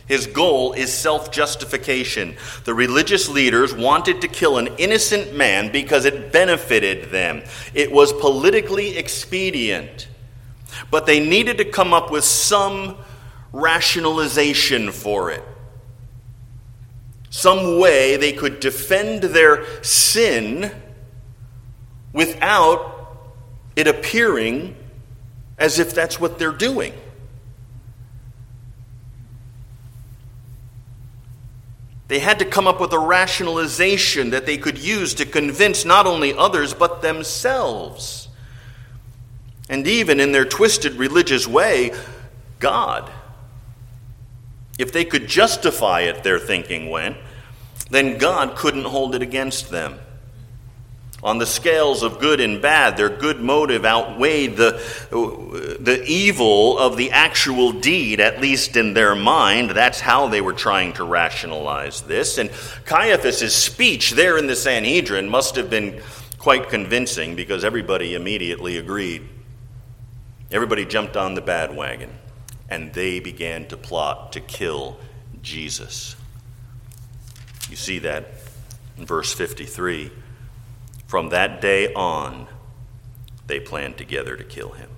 His 0.07 0.27
goal 0.27 0.73
is 0.73 0.93
self 0.93 1.33
justification. 1.33 2.37
The 2.65 2.75
religious 2.75 3.29
leaders 3.29 3.75
wanted 3.75 4.21
to 4.21 4.29
kill 4.29 4.59
an 4.59 4.69
innocent 4.79 5.35
man 5.35 5.73
because 5.73 6.05
it 6.05 6.33
benefited 6.33 7.11
them, 7.11 7.43
it 7.75 7.91
was 7.91 8.13
politically 8.13 8.97
expedient. 8.97 10.09
But 10.91 11.07
they 11.07 11.27
needed 11.27 11.59
to 11.59 11.65
come 11.65 11.95
up 11.95 12.11
with 12.11 12.25
some 12.25 12.97
rationalization 13.53 14.93
for 14.93 15.31
it. 15.31 15.43
Some 17.31 17.81
way 17.81 18.17
they 18.17 18.33
could 18.33 18.61
defend 18.61 19.23
their 19.23 19.65
sin 19.83 20.71
without 22.13 23.17
it 23.75 23.87
appearing 23.87 24.77
as 25.59 25.79
if 25.79 25.95
that's 25.95 26.21
what 26.21 26.39
they're 26.39 26.53
doing. 26.53 26.93
They 32.09 32.21
had 32.21 32.39
to 32.39 32.45
come 32.45 32.69
up 32.69 32.81
with 32.81 32.93
a 32.93 32.99
rationalization 32.99 34.31
that 34.31 34.47
they 34.47 34.59
could 34.59 34.79
use 34.79 35.15
to 35.15 35.27
convince 35.27 35.85
not 35.85 36.07
only 36.07 36.35
others, 36.35 36.73
but 36.73 37.03
themselves. 37.03 38.29
And 39.69 39.87
even 39.89 40.21
in 40.21 40.31
their 40.31 40.45
twisted 40.45 40.95
religious 40.95 41.49
way, 41.49 41.93
God. 42.61 43.11
If 44.79 44.93
they 44.93 45.05
could 45.05 45.27
justify 45.27 46.03
it, 46.03 46.23
their 46.23 46.39
thinking 46.39 46.91
went, 46.91 47.17
then 47.91 48.19
God 48.19 48.57
couldn't 48.57 48.85
hold 48.85 49.15
it 49.15 49.23
against 49.23 49.71
them. 49.71 49.99
On 51.27 51.39
the 51.39 51.45
scales 51.45 52.05
of 52.05 52.21
good 52.21 52.39
and 52.39 52.63
bad, 52.63 52.97
their 52.97 53.09
good 53.09 53.41
motive 53.41 53.85
outweighed 53.85 54.57
the, 54.57 54.81
the 55.81 56.01
evil 56.07 56.79
of 56.79 56.97
the 56.97 57.11
actual 57.11 57.73
deed, 57.73 58.21
at 58.21 58.41
least 58.41 58.77
in 58.77 58.95
their 58.95 59.17
mind. 59.17 59.71
That's 59.71 59.99
how 59.99 60.29
they 60.29 60.41
were 60.41 60.53
trying 60.53 60.93
to 60.93 61.05
rationalize 61.05 62.03
this. 62.03 62.39
And 62.39 62.49
Caiaphas' 62.85 63.53
speech 63.53 64.13
there 64.13 64.39
in 64.39 64.47
the 64.47 64.55
Sanhedrin 64.55 65.29
must 65.29 65.57
have 65.57 65.69
been 65.69 66.01
quite 66.39 66.69
convincing 66.69 67.35
because 67.35 67.65
everybody 67.65 68.15
immediately 68.15 68.77
agreed. 68.79 69.29
Everybody 70.53 70.85
jumped 70.85 71.17
on 71.17 71.35
the 71.35 71.41
bad 71.41 71.75
wagon, 71.75 72.11
and 72.71 72.93
they 72.93 73.19
began 73.19 73.67
to 73.67 73.77
plot 73.77 74.31
to 74.35 74.41
kill 74.41 75.01
Jesus. 75.43 76.15
You 77.69 77.75
see 77.75 77.99
that 77.99 78.27
in 78.97 79.07
verse 79.07 79.35
53. 79.35 80.13
From 81.07 81.29
that 81.31 81.61
day 81.61 81.93
on, 81.95 82.49
they 83.47 83.61
planned 83.61 83.97
together 83.97 84.37
to 84.37 84.45
kill 84.45 84.73
him. 84.73 84.91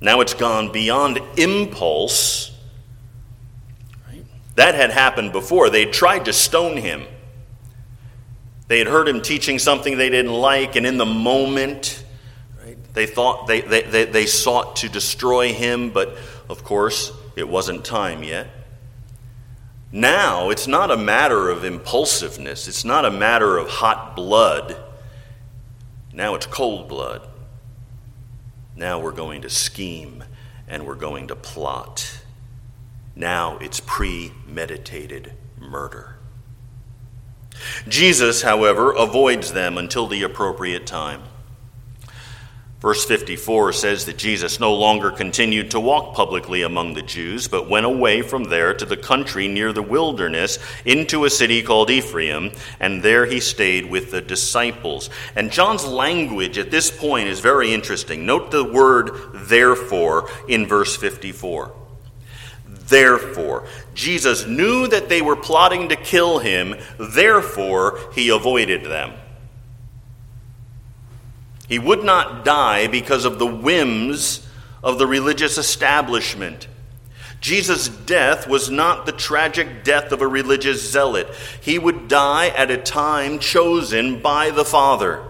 Now 0.00 0.20
it's 0.20 0.34
gone 0.34 0.72
beyond 0.72 1.20
impulse. 1.36 2.50
That 4.56 4.74
had 4.74 4.90
happened 4.90 5.32
before. 5.32 5.70
They 5.70 5.84
tried 5.84 6.24
to 6.26 6.32
stone 6.32 6.76
him. 6.76 7.04
They 8.68 8.78
had 8.78 8.86
heard 8.86 9.06
him 9.06 9.22
teaching 9.22 9.58
something 9.58 9.96
they 9.96 10.10
didn't 10.10 10.32
like, 10.32 10.76
and 10.76 10.86
in 10.86 10.96
the 10.96 11.06
moment, 11.06 12.02
they 12.94 13.06
thought 13.06 13.46
they, 13.46 13.60
they, 13.60 13.82
they, 13.82 14.04
they 14.06 14.26
sought 14.26 14.76
to 14.76 14.88
destroy 14.88 15.52
him, 15.52 15.90
but 15.90 16.16
of 16.48 16.64
course, 16.64 17.12
it 17.36 17.48
wasn't 17.48 17.84
time 17.84 18.22
yet. 18.22 18.48
Now, 19.92 20.48
it's 20.48 20.66
not 20.66 20.90
a 20.90 20.96
matter 20.96 21.50
of 21.50 21.64
impulsiveness, 21.64 22.66
it's 22.66 22.84
not 22.84 23.04
a 23.04 23.10
matter 23.10 23.58
of 23.58 23.68
hot 23.68 24.16
blood. 24.16 24.76
Now 26.14 26.34
it's 26.34 26.46
cold 26.46 26.88
blood. 26.88 27.28
Now 28.74 28.98
we're 28.98 29.12
going 29.12 29.42
to 29.42 29.50
scheme 29.50 30.24
and 30.66 30.86
we're 30.86 30.94
going 30.94 31.28
to 31.28 31.36
plot. 31.36 32.20
Now 33.14 33.58
it's 33.58 33.80
premeditated 33.80 35.34
murder. 35.58 36.16
Jesus, 37.86 38.42
however, 38.42 38.92
avoids 38.92 39.52
them 39.52 39.76
until 39.76 40.06
the 40.06 40.22
appropriate 40.22 40.86
time. 40.86 41.22
Verse 42.82 43.04
54 43.04 43.74
says 43.74 44.06
that 44.06 44.18
Jesus 44.18 44.58
no 44.58 44.74
longer 44.74 45.12
continued 45.12 45.70
to 45.70 45.78
walk 45.78 46.16
publicly 46.16 46.62
among 46.62 46.94
the 46.94 47.02
Jews, 47.02 47.46
but 47.46 47.70
went 47.70 47.86
away 47.86 48.22
from 48.22 48.42
there 48.42 48.74
to 48.74 48.84
the 48.84 48.96
country 48.96 49.46
near 49.46 49.72
the 49.72 49.80
wilderness 49.80 50.58
into 50.84 51.24
a 51.24 51.30
city 51.30 51.62
called 51.62 51.90
Ephraim, 51.90 52.50
and 52.80 53.00
there 53.00 53.24
he 53.24 53.38
stayed 53.38 53.88
with 53.88 54.10
the 54.10 54.20
disciples. 54.20 55.10
And 55.36 55.52
John's 55.52 55.86
language 55.86 56.58
at 56.58 56.72
this 56.72 56.90
point 56.90 57.28
is 57.28 57.38
very 57.38 57.72
interesting. 57.72 58.26
Note 58.26 58.50
the 58.50 58.64
word 58.64 59.12
therefore 59.32 60.28
in 60.48 60.66
verse 60.66 60.96
54. 60.96 61.72
Therefore, 62.66 63.64
Jesus 63.94 64.44
knew 64.44 64.88
that 64.88 65.08
they 65.08 65.22
were 65.22 65.36
plotting 65.36 65.90
to 65.90 65.94
kill 65.94 66.40
him, 66.40 66.74
therefore, 66.98 68.00
he 68.12 68.30
avoided 68.30 68.82
them. 68.82 69.12
He 71.72 71.78
would 71.78 72.04
not 72.04 72.44
die 72.44 72.86
because 72.86 73.24
of 73.24 73.38
the 73.38 73.46
whims 73.46 74.46
of 74.84 74.98
the 74.98 75.06
religious 75.06 75.56
establishment. 75.56 76.68
Jesus' 77.40 77.88
death 77.88 78.46
was 78.46 78.68
not 78.68 79.06
the 79.06 79.12
tragic 79.12 79.82
death 79.82 80.12
of 80.12 80.20
a 80.20 80.26
religious 80.26 80.86
zealot. 80.92 81.28
He 81.62 81.78
would 81.78 82.08
die 82.08 82.48
at 82.48 82.70
a 82.70 82.76
time 82.76 83.38
chosen 83.38 84.20
by 84.20 84.50
the 84.50 84.66
Father. 84.66 85.26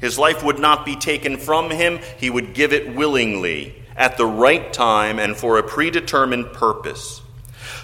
His 0.00 0.20
life 0.20 0.44
would 0.44 0.60
not 0.60 0.86
be 0.86 0.94
taken 0.94 1.36
from 1.36 1.70
him, 1.70 1.98
he 2.18 2.30
would 2.30 2.54
give 2.54 2.72
it 2.72 2.94
willingly, 2.94 3.74
at 3.96 4.16
the 4.16 4.26
right 4.26 4.72
time, 4.72 5.18
and 5.18 5.36
for 5.36 5.58
a 5.58 5.64
predetermined 5.64 6.52
purpose. 6.52 7.22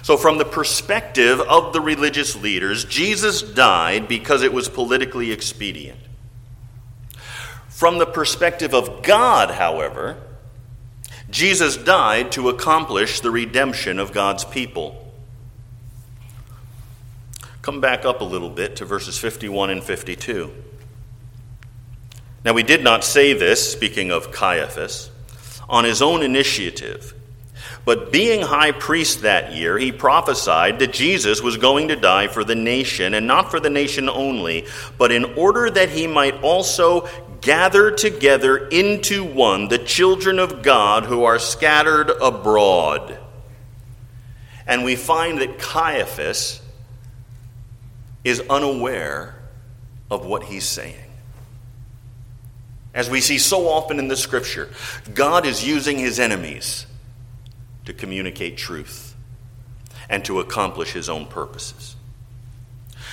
So, 0.02 0.16
from 0.16 0.38
the 0.38 0.44
perspective 0.44 1.40
of 1.40 1.72
the 1.72 1.80
religious 1.80 2.36
leaders, 2.36 2.84
Jesus 2.84 3.42
died 3.42 4.06
because 4.06 4.44
it 4.44 4.52
was 4.52 4.68
politically 4.68 5.32
expedient. 5.32 5.98
From 7.78 7.98
the 7.98 8.06
perspective 8.06 8.74
of 8.74 9.04
God, 9.04 9.52
however, 9.52 10.16
Jesus 11.30 11.76
died 11.76 12.32
to 12.32 12.48
accomplish 12.48 13.20
the 13.20 13.30
redemption 13.30 14.00
of 14.00 14.10
God's 14.10 14.44
people. 14.44 15.12
Come 17.62 17.80
back 17.80 18.04
up 18.04 18.20
a 18.20 18.24
little 18.24 18.50
bit 18.50 18.74
to 18.78 18.84
verses 18.84 19.16
51 19.16 19.70
and 19.70 19.84
52. 19.84 20.50
Now, 22.44 22.52
we 22.52 22.64
did 22.64 22.82
not 22.82 23.04
say 23.04 23.32
this, 23.32 23.70
speaking 23.70 24.10
of 24.10 24.32
Caiaphas, 24.32 25.12
on 25.68 25.84
his 25.84 26.02
own 26.02 26.24
initiative. 26.24 27.14
But 27.84 28.10
being 28.10 28.40
high 28.40 28.72
priest 28.72 29.22
that 29.22 29.52
year, 29.52 29.78
he 29.78 29.92
prophesied 29.92 30.80
that 30.80 30.92
Jesus 30.92 31.40
was 31.40 31.56
going 31.56 31.86
to 31.88 31.96
die 31.96 32.26
for 32.26 32.42
the 32.42 32.56
nation, 32.56 33.14
and 33.14 33.28
not 33.28 33.52
for 33.52 33.60
the 33.60 33.70
nation 33.70 34.08
only, 34.08 34.66
but 34.98 35.12
in 35.12 35.24
order 35.36 35.70
that 35.70 35.90
he 35.90 36.08
might 36.08 36.42
also 36.42 37.08
gather 37.40 37.90
together 37.90 38.56
into 38.68 39.24
one 39.24 39.68
the 39.68 39.78
children 39.78 40.38
of 40.38 40.62
God 40.62 41.04
who 41.04 41.24
are 41.24 41.38
scattered 41.38 42.10
abroad. 42.10 43.18
And 44.66 44.84
we 44.84 44.96
find 44.96 45.38
that 45.40 45.58
Caiaphas 45.58 46.60
is 48.24 48.42
unaware 48.50 49.34
of 50.10 50.26
what 50.26 50.44
he's 50.44 50.64
saying. 50.64 50.96
As 52.94 53.08
we 53.08 53.20
see 53.20 53.38
so 53.38 53.68
often 53.68 53.98
in 53.98 54.08
the 54.08 54.16
scripture, 54.16 54.70
God 55.14 55.46
is 55.46 55.66
using 55.66 55.98
his 55.98 56.18
enemies 56.18 56.86
to 57.84 57.92
communicate 57.92 58.56
truth 58.56 59.14
and 60.08 60.24
to 60.24 60.40
accomplish 60.40 60.92
his 60.92 61.08
own 61.08 61.26
purposes. 61.26 61.96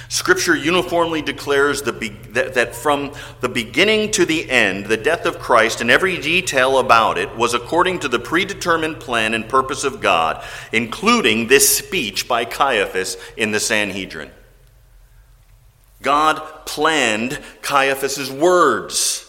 Scripture 0.08 0.56
uniformly 0.56 1.22
declares 1.22 1.82
the 1.82 1.94
be- 1.94 2.10
that, 2.30 2.54
that 2.54 2.76
from 2.76 3.12
the 3.42 3.50
beginning 3.50 4.12
to 4.12 4.26
the 4.26 4.50
end, 4.50 4.86
the 4.86 4.98
death 4.98 5.26
of 5.26 5.40
Christ 5.40 5.82
and 5.82 5.90
every 5.90 6.18
detail 6.18 6.78
about 6.78 7.18
it 7.18 7.36
was 7.36 7.54
according 7.54 8.00
to 8.00 8.08
the 8.08 8.20
predetermined 8.20 9.00
plan 9.00 9.34
and 9.34 9.50
purpose 9.50 9.84
of 9.84 10.02
God, 10.02 10.44
including 10.72 11.48
this 11.48 11.78
speech 11.78 12.28
by 12.28 12.46
Caiaphas 12.46 13.18
in 13.36 13.52
the 13.52 13.60
Sanhedrin. 13.60 14.32
God 16.02 16.42
planned 16.66 17.40
Caiaphas's 17.64 18.32
words 18.32 19.25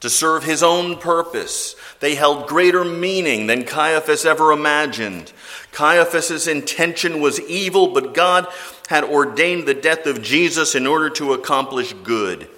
to 0.00 0.10
serve 0.10 0.44
his 0.44 0.62
own 0.62 0.98
purpose. 0.98 1.74
They 2.00 2.14
held 2.14 2.48
greater 2.48 2.84
meaning 2.84 3.46
than 3.46 3.64
Caiaphas 3.64 4.24
ever 4.24 4.52
imagined. 4.52 5.32
Caiaphas's 5.72 6.46
intention 6.46 7.20
was 7.20 7.40
evil, 7.40 7.88
but 7.88 8.14
God 8.14 8.46
had 8.88 9.04
ordained 9.04 9.66
the 9.66 9.74
death 9.74 10.06
of 10.06 10.22
Jesus 10.22 10.74
in 10.74 10.86
order 10.86 11.10
to 11.10 11.32
accomplish 11.32 11.92
good. 12.04 12.48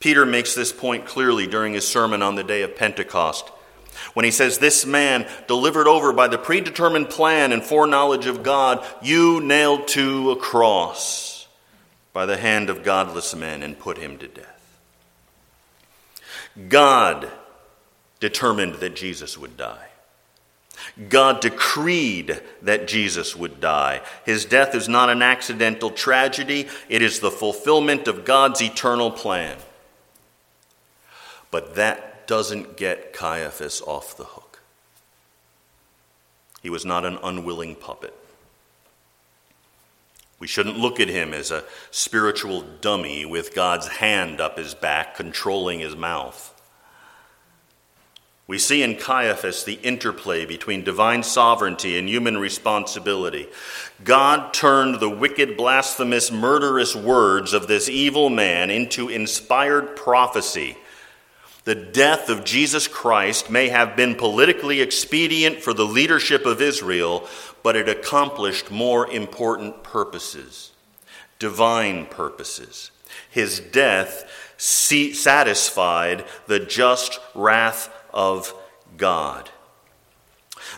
Peter 0.00 0.26
makes 0.26 0.54
this 0.54 0.72
point 0.72 1.06
clearly 1.06 1.46
during 1.46 1.74
his 1.74 1.86
sermon 1.86 2.22
on 2.22 2.34
the 2.34 2.44
day 2.44 2.62
of 2.62 2.76
Pentecost 2.76 3.50
when 4.14 4.24
he 4.24 4.30
says, 4.30 4.58
This 4.58 4.84
man, 4.84 5.26
delivered 5.46 5.86
over 5.86 6.12
by 6.12 6.28
the 6.28 6.38
predetermined 6.38 7.10
plan 7.10 7.52
and 7.52 7.62
foreknowledge 7.62 8.26
of 8.26 8.42
God, 8.42 8.84
you 9.02 9.40
nailed 9.40 9.88
to 9.88 10.30
a 10.32 10.36
cross 10.36 11.48
by 12.12 12.26
the 12.26 12.36
hand 12.36 12.70
of 12.70 12.82
godless 12.82 13.34
men 13.34 13.62
and 13.62 13.78
put 13.78 13.98
him 13.98 14.18
to 14.18 14.28
death. 14.28 14.55
God 16.68 17.30
determined 18.20 18.76
that 18.76 18.96
Jesus 18.96 19.36
would 19.36 19.56
die. 19.56 19.88
God 21.08 21.40
decreed 21.40 22.40
that 22.62 22.88
Jesus 22.88 23.34
would 23.34 23.60
die. 23.60 24.02
His 24.24 24.44
death 24.44 24.74
is 24.74 24.88
not 24.88 25.10
an 25.10 25.22
accidental 25.22 25.90
tragedy, 25.90 26.68
it 26.88 27.02
is 27.02 27.20
the 27.20 27.30
fulfillment 27.30 28.08
of 28.08 28.24
God's 28.24 28.62
eternal 28.62 29.10
plan. 29.10 29.58
But 31.50 31.74
that 31.76 32.26
doesn't 32.26 32.76
get 32.76 33.12
Caiaphas 33.12 33.80
off 33.82 34.16
the 34.16 34.24
hook. 34.24 34.60
He 36.62 36.70
was 36.70 36.84
not 36.84 37.04
an 37.04 37.18
unwilling 37.22 37.76
puppet. 37.76 38.14
We 40.38 40.46
shouldn't 40.46 40.78
look 40.78 41.00
at 41.00 41.08
him 41.08 41.32
as 41.32 41.50
a 41.50 41.64
spiritual 41.90 42.62
dummy 42.80 43.24
with 43.24 43.54
God's 43.54 43.88
hand 43.88 44.40
up 44.40 44.58
his 44.58 44.74
back, 44.74 45.14
controlling 45.16 45.80
his 45.80 45.96
mouth. 45.96 46.52
We 48.48 48.58
see 48.58 48.82
in 48.82 48.96
Caiaphas 48.96 49.64
the 49.64 49.80
interplay 49.82 50.44
between 50.44 50.84
divine 50.84 51.24
sovereignty 51.24 51.98
and 51.98 52.08
human 52.08 52.38
responsibility. 52.38 53.48
God 54.04 54.54
turned 54.54 55.00
the 55.00 55.10
wicked, 55.10 55.56
blasphemous, 55.56 56.30
murderous 56.30 56.94
words 56.94 57.52
of 57.52 57.66
this 57.66 57.88
evil 57.88 58.30
man 58.30 58.70
into 58.70 59.08
inspired 59.08 59.96
prophecy. 59.96 60.76
The 61.64 61.74
death 61.74 62.28
of 62.28 62.44
Jesus 62.44 62.86
Christ 62.86 63.50
may 63.50 63.68
have 63.70 63.96
been 63.96 64.14
politically 64.14 64.80
expedient 64.80 65.60
for 65.60 65.74
the 65.74 65.84
leadership 65.84 66.46
of 66.46 66.62
Israel, 66.62 67.28
but 67.66 67.74
it 67.74 67.88
accomplished 67.88 68.70
more 68.70 69.10
important 69.10 69.82
purposes, 69.82 70.70
divine 71.40 72.06
purposes. 72.06 72.92
His 73.28 73.58
death 73.58 74.54
satisfied 74.56 76.24
the 76.46 76.60
just 76.60 77.18
wrath 77.34 77.92
of 78.14 78.54
God. 78.96 79.50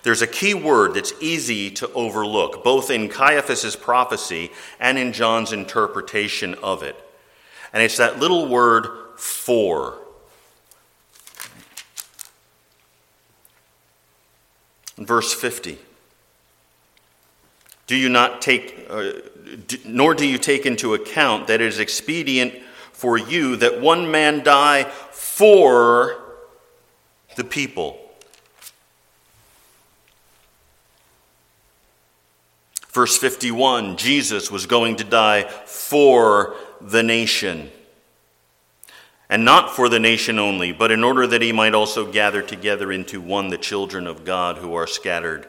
There's 0.02 0.22
a 0.22 0.26
key 0.26 0.54
word 0.54 0.94
that's 0.94 1.12
easy 1.20 1.70
to 1.72 1.92
overlook, 1.92 2.64
both 2.64 2.90
in 2.90 3.10
Caiaphas's 3.10 3.76
prophecy 3.76 4.50
and 4.80 4.96
in 4.96 5.12
John's 5.12 5.52
interpretation 5.52 6.54
of 6.54 6.82
it. 6.82 6.96
And 7.74 7.82
it's 7.82 7.98
that 7.98 8.18
little 8.18 8.48
word 8.48 8.88
for. 9.18 9.98
verse 14.96 15.34
50. 15.34 15.78
Do 17.88 17.96
you 17.96 18.08
not 18.08 18.40
take, 18.40 18.86
uh, 18.88 19.12
nor 19.84 20.14
do 20.14 20.26
you 20.26 20.38
take 20.38 20.64
into 20.66 20.94
account 20.94 21.48
that 21.48 21.60
it 21.60 21.66
is 21.66 21.80
expedient 21.80 22.54
for 22.92 23.16
you 23.16 23.56
that 23.56 23.80
one 23.80 24.10
man 24.10 24.42
die 24.42 24.84
for 24.84 26.20
the 27.36 27.44
people. 27.44 27.96
Verse 32.90 33.16
51 33.16 33.96
Jesus 33.96 34.50
was 34.50 34.66
going 34.66 34.96
to 34.96 35.04
die 35.04 35.44
for 35.44 36.56
the 36.80 37.04
nation. 37.04 37.70
And 39.30 39.44
not 39.44 39.76
for 39.76 39.88
the 39.88 40.00
nation 40.00 40.38
only, 40.38 40.72
but 40.72 40.90
in 40.90 41.04
order 41.04 41.26
that 41.26 41.40
he 41.40 41.52
might 41.52 41.74
also 41.74 42.10
gather 42.10 42.42
together 42.42 42.90
into 42.90 43.20
one 43.20 43.48
the 43.48 43.58
children 43.58 44.06
of 44.06 44.24
God 44.24 44.58
who 44.58 44.74
are 44.74 44.86
scattered 44.86 45.48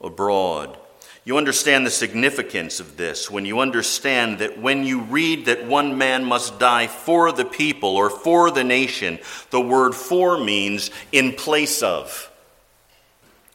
abroad. 0.00 0.76
You 1.24 1.38
understand 1.38 1.86
the 1.86 1.90
significance 1.90 2.80
of 2.80 2.96
this 2.96 3.30
when 3.30 3.44
you 3.44 3.60
understand 3.60 4.40
that 4.40 4.58
when 4.58 4.82
you 4.82 5.02
read 5.02 5.46
that 5.46 5.66
one 5.66 5.96
man 5.96 6.24
must 6.24 6.58
die 6.58 6.88
for 6.88 7.30
the 7.30 7.44
people 7.44 7.90
or 7.90 8.10
for 8.10 8.50
the 8.50 8.64
nation, 8.64 9.20
the 9.50 9.60
word 9.60 9.94
for 9.94 10.36
means 10.42 10.90
in 11.12 11.32
place 11.32 11.80
of 11.82 12.30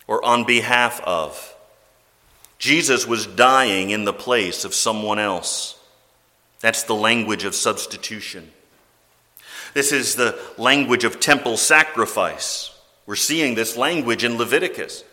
or 0.08 0.24
on 0.24 0.46
behalf 0.46 1.02
of. 1.02 1.56
Jesus 2.58 3.06
was 3.06 3.26
dying 3.26 3.90
in 3.90 4.06
the 4.06 4.14
place 4.14 4.64
of 4.64 4.74
someone 4.74 5.20
else. 5.20 5.78
That's 6.62 6.84
the 6.84 6.96
language 6.96 7.44
of 7.44 7.54
substitution. 7.54 8.52
This 9.74 9.92
is 9.92 10.16
the 10.16 10.40
language 10.58 11.04
of 11.04 11.20
temple 11.20 11.58
sacrifice. 11.58 12.74
We're 13.06 13.16
seeing 13.16 13.56
this 13.56 13.78
language 13.78 14.24
in 14.24 14.38
Leviticus. 14.38 15.04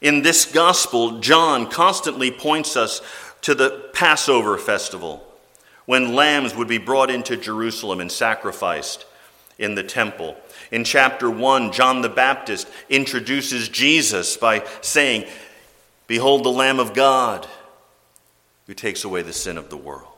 In 0.00 0.22
this 0.22 0.44
gospel, 0.44 1.20
John 1.20 1.70
constantly 1.70 2.30
points 2.30 2.76
us 2.76 3.00
to 3.42 3.54
the 3.54 3.90
Passover 3.92 4.58
festival 4.58 5.22
when 5.86 6.14
lambs 6.14 6.54
would 6.54 6.68
be 6.68 6.78
brought 6.78 7.10
into 7.10 7.36
Jerusalem 7.36 8.00
and 8.00 8.10
sacrificed 8.10 9.06
in 9.58 9.74
the 9.74 9.82
temple. 9.82 10.36
In 10.70 10.84
chapter 10.84 11.30
1, 11.30 11.72
John 11.72 12.02
the 12.02 12.08
Baptist 12.08 12.68
introduces 12.88 13.68
Jesus 13.68 14.36
by 14.36 14.64
saying, 14.82 15.24
Behold 16.06 16.44
the 16.44 16.50
Lamb 16.50 16.78
of 16.78 16.92
God 16.92 17.46
who 18.66 18.74
takes 18.74 19.04
away 19.04 19.22
the 19.22 19.32
sin 19.32 19.56
of 19.56 19.70
the 19.70 19.76
world. 19.76 20.08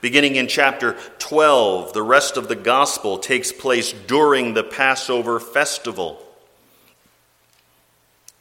Beginning 0.00 0.36
in 0.36 0.46
chapter 0.46 0.96
12, 1.18 1.92
the 1.92 2.02
rest 2.02 2.36
of 2.36 2.48
the 2.48 2.56
gospel 2.56 3.18
takes 3.18 3.52
place 3.52 3.92
during 3.92 4.54
the 4.54 4.64
Passover 4.64 5.38
festival. 5.38 6.23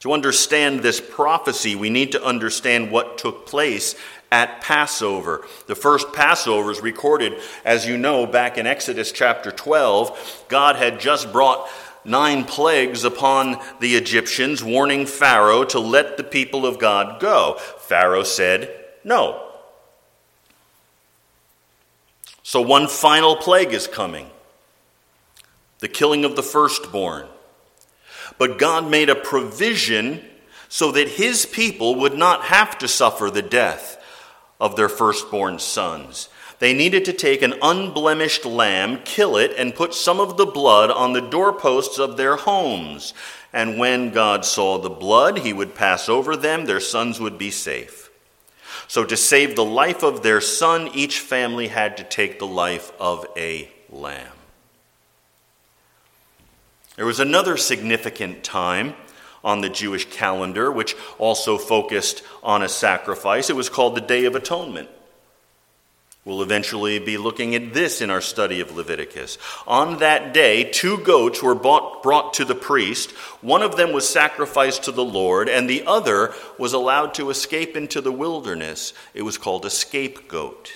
To 0.03 0.11
understand 0.11 0.81
this 0.81 0.99
prophecy, 0.99 1.77
we 1.77 1.89
need 1.89 2.11
to 2.11 2.21
understand 2.21 2.91
what 2.91 3.17
took 3.17 3.45
place 3.45 3.95
at 4.33 4.59
Passover. 4.59 5.47
The 5.67 5.75
first 5.75 6.11
Passover 6.11 6.71
is 6.71 6.81
recorded, 6.81 7.39
as 7.63 7.87
you 7.87 7.97
know, 7.97 8.25
back 8.25 8.57
in 8.57 8.67
Exodus 8.67 9.13
chapter 9.13 9.49
12. 9.49 10.45
God 10.49 10.75
had 10.75 10.99
just 10.99 11.31
brought 11.31 11.69
nine 12.03 12.43
plagues 12.43 13.05
upon 13.05 13.57
the 13.79 13.95
Egyptians, 13.95 14.61
warning 14.61 15.05
Pharaoh 15.05 15.63
to 15.63 15.79
let 15.79 16.17
the 16.17 16.25
people 16.25 16.65
of 16.65 16.79
God 16.79 17.21
go. 17.21 17.57
Pharaoh 17.79 18.23
said, 18.23 18.77
No. 19.05 19.53
So 22.43 22.61
one 22.61 22.89
final 22.89 23.37
plague 23.37 23.71
is 23.71 23.87
coming 23.87 24.29
the 25.79 25.87
killing 25.87 26.25
of 26.25 26.35
the 26.35 26.43
firstborn. 26.43 27.27
But 28.37 28.57
God 28.57 28.89
made 28.89 29.09
a 29.09 29.15
provision 29.15 30.23
so 30.69 30.91
that 30.91 31.07
his 31.07 31.45
people 31.45 31.95
would 31.95 32.17
not 32.17 32.45
have 32.45 32.77
to 32.79 32.87
suffer 32.87 33.29
the 33.29 33.41
death 33.41 33.97
of 34.59 34.75
their 34.75 34.89
firstborn 34.89 35.59
sons. 35.59 36.29
They 36.59 36.73
needed 36.73 37.05
to 37.05 37.13
take 37.13 37.41
an 37.41 37.55
unblemished 37.61 38.45
lamb, 38.45 39.01
kill 39.03 39.37
it, 39.37 39.53
and 39.57 39.75
put 39.75 39.93
some 39.93 40.19
of 40.19 40.37
the 40.37 40.45
blood 40.45 40.89
on 40.89 41.13
the 41.13 41.21
doorposts 41.21 41.99
of 41.99 42.15
their 42.15 42.37
homes. 42.37 43.13
And 43.51 43.77
when 43.77 44.11
God 44.11 44.45
saw 44.45 44.77
the 44.77 44.89
blood, 44.89 45.39
he 45.39 45.53
would 45.53 45.75
pass 45.75 46.07
over 46.07 46.35
them, 46.35 46.65
their 46.65 46.79
sons 46.79 47.19
would 47.19 47.37
be 47.37 47.51
safe. 47.51 48.09
So, 48.87 49.03
to 49.05 49.17
save 49.17 49.55
the 49.55 49.65
life 49.65 50.03
of 50.03 50.23
their 50.23 50.41
son, 50.41 50.89
each 50.93 51.19
family 51.19 51.67
had 51.67 51.97
to 51.97 52.03
take 52.03 52.39
the 52.39 52.47
life 52.47 52.91
of 52.99 53.25
a 53.37 53.69
lamb. 53.89 54.31
There 56.95 57.05
was 57.05 57.19
another 57.19 57.57
significant 57.57 58.43
time 58.43 58.93
on 59.43 59.61
the 59.61 59.69
Jewish 59.69 60.09
calendar 60.09 60.71
which 60.71 60.95
also 61.17 61.57
focused 61.57 62.23
on 62.43 62.61
a 62.61 62.69
sacrifice. 62.69 63.49
It 63.49 63.55
was 63.55 63.69
called 63.69 63.95
the 63.95 64.01
Day 64.01 64.25
of 64.25 64.35
Atonement. 64.35 64.89
We'll 66.25 66.41
eventually 66.41 66.99
be 66.99 67.17
looking 67.17 67.53
at 67.53 67.73
this 67.73 67.99
in 67.99 68.09
our 68.09 68.21
study 68.21 68.61
of 68.61 68.73
Leviticus. 68.73 69.37
On 69.67 69.97
that 69.97 70.33
day, 70.33 70.63
two 70.63 70.97
goats 70.99 71.43
were 71.43 71.55
bought, 71.55 72.01
brought 72.01 72.35
to 72.35 72.45
the 72.45 72.55
priest. 72.55 73.11
One 73.41 73.61
of 73.61 73.75
them 73.75 73.91
was 73.91 74.07
sacrificed 74.07 74.83
to 74.83 74.93
the 74.93 75.03
Lord, 75.03 75.49
and 75.49 75.69
the 75.69 75.83
other 75.85 76.33
was 76.57 76.71
allowed 76.71 77.13
to 77.15 77.29
escape 77.29 77.75
into 77.75 77.99
the 77.99 78.11
wilderness. 78.11 78.93
It 79.13 79.23
was 79.23 79.37
called 79.37 79.65
a 79.65 79.69
scapegoat. 79.69 80.71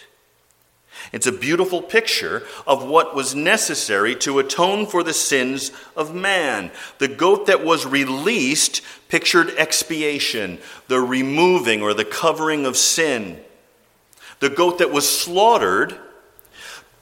It's 1.12 1.28
a 1.28 1.32
beautiful 1.32 1.82
picture 1.82 2.44
of 2.66 2.84
what 2.84 3.16
was 3.16 3.36
necessary 3.36 4.16
to 4.18 4.40
atone 4.40 4.86
for 4.86 5.04
the 5.04 5.14
sins 5.14 5.72
of 5.96 6.14
man. 6.14 6.72
The 6.98 7.08
goat 7.08 7.48
that 7.48 7.64
was 7.64 7.86
released 7.86 8.82
pictured 9.08 9.52
expiation, 9.58 10.60
the 10.88 11.00
removing 11.00 11.82
or 11.82 11.94
the 11.94 12.06
covering 12.06 12.66
of 12.66 12.78
sin. 12.78 13.40
The 14.40 14.50
goat 14.50 14.80
that 14.80 14.92
was 14.92 15.10
slaughtered 15.10 15.98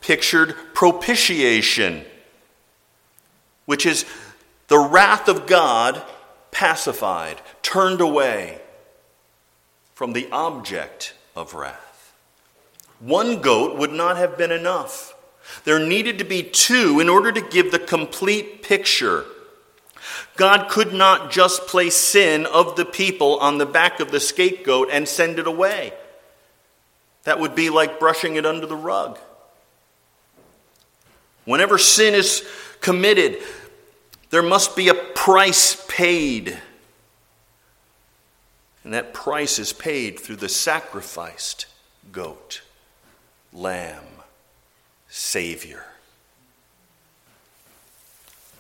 pictured 0.01 0.55
propitiation, 0.73 2.05
which 3.65 3.85
is 3.85 4.05
the 4.67 4.77
wrath 4.77 5.27
of 5.27 5.47
God 5.47 6.03
pacified, 6.51 7.41
turned 7.63 8.01
away 8.01 8.61
from 9.95 10.13
the 10.13 10.29
object 10.31 11.13
of 11.35 11.53
wrath. 11.53 11.84
One 12.99 13.41
goat 13.41 13.77
would 13.77 13.91
not 13.91 14.17
have 14.17 14.37
been 14.37 14.51
enough. 14.51 15.13
There 15.63 15.79
needed 15.79 16.17
to 16.19 16.25
be 16.25 16.43
two 16.43 16.99
in 16.99 17.09
order 17.09 17.31
to 17.31 17.41
give 17.41 17.71
the 17.71 17.79
complete 17.79 18.63
picture. 18.63 19.25
God 20.35 20.69
could 20.69 20.93
not 20.93 21.31
just 21.31 21.67
place 21.67 21.95
sin 21.95 22.45
of 22.45 22.75
the 22.75 22.85
people 22.85 23.39
on 23.39 23.57
the 23.57 23.65
back 23.65 23.99
of 23.99 24.11
the 24.11 24.19
scapegoat 24.19 24.89
and 24.91 25.07
send 25.07 25.39
it 25.39 25.47
away. 25.47 25.93
That 27.23 27.39
would 27.39 27.55
be 27.55 27.69
like 27.69 27.99
brushing 27.99 28.35
it 28.35 28.45
under 28.45 28.65
the 28.65 28.75
rug. 28.75 29.17
Whenever 31.45 31.77
sin 31.77 32.13
is 32.13 32.47
committed, 32.81 33.41
there 34.29 34.43
must 34.43 34.75
be 34.75 34.89
a 34.89 34.93
price 34.93 35.85
paid. 35.87 36.59
And 38.83 38.93
that 38.93 39.13
price 39.13 39.57
is 39.57 39.73
paid 39.73 40.19
through 40.19 40.35
the 40.37 40.49
sacrificed 40.49 41.65
goat. 42.11 42.61
Lamb, 43.55 44.03
Savior. 45.07 45.85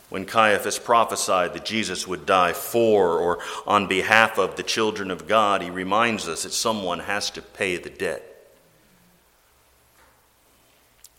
When 0.09 0.25
Caiaphas 0.25 0.79
prophesied 0.79 1.53
that 1.53 1.65
Jesus 1.65 2.07
would 2.07 2.25
die 2.25 2.53
for 2.53 3.19
or 3.19 3.39
on 3.67 3.87
behalf 3.87 4.37
of 4.37 4.55
the 4.55 4.63
children 4.63 5.11
of 5.11 5.27
God, 5.27 5.61
he 5.61 5.69
reminds 5.69 6.27
us 6.27 6.43
that 6.43 6.53
someone 6.53 6.99
has 6.99 7.29
to 7.31 7.41
pay 7.41 7.75
the 7.75 7.89
debt. 7.89 8.23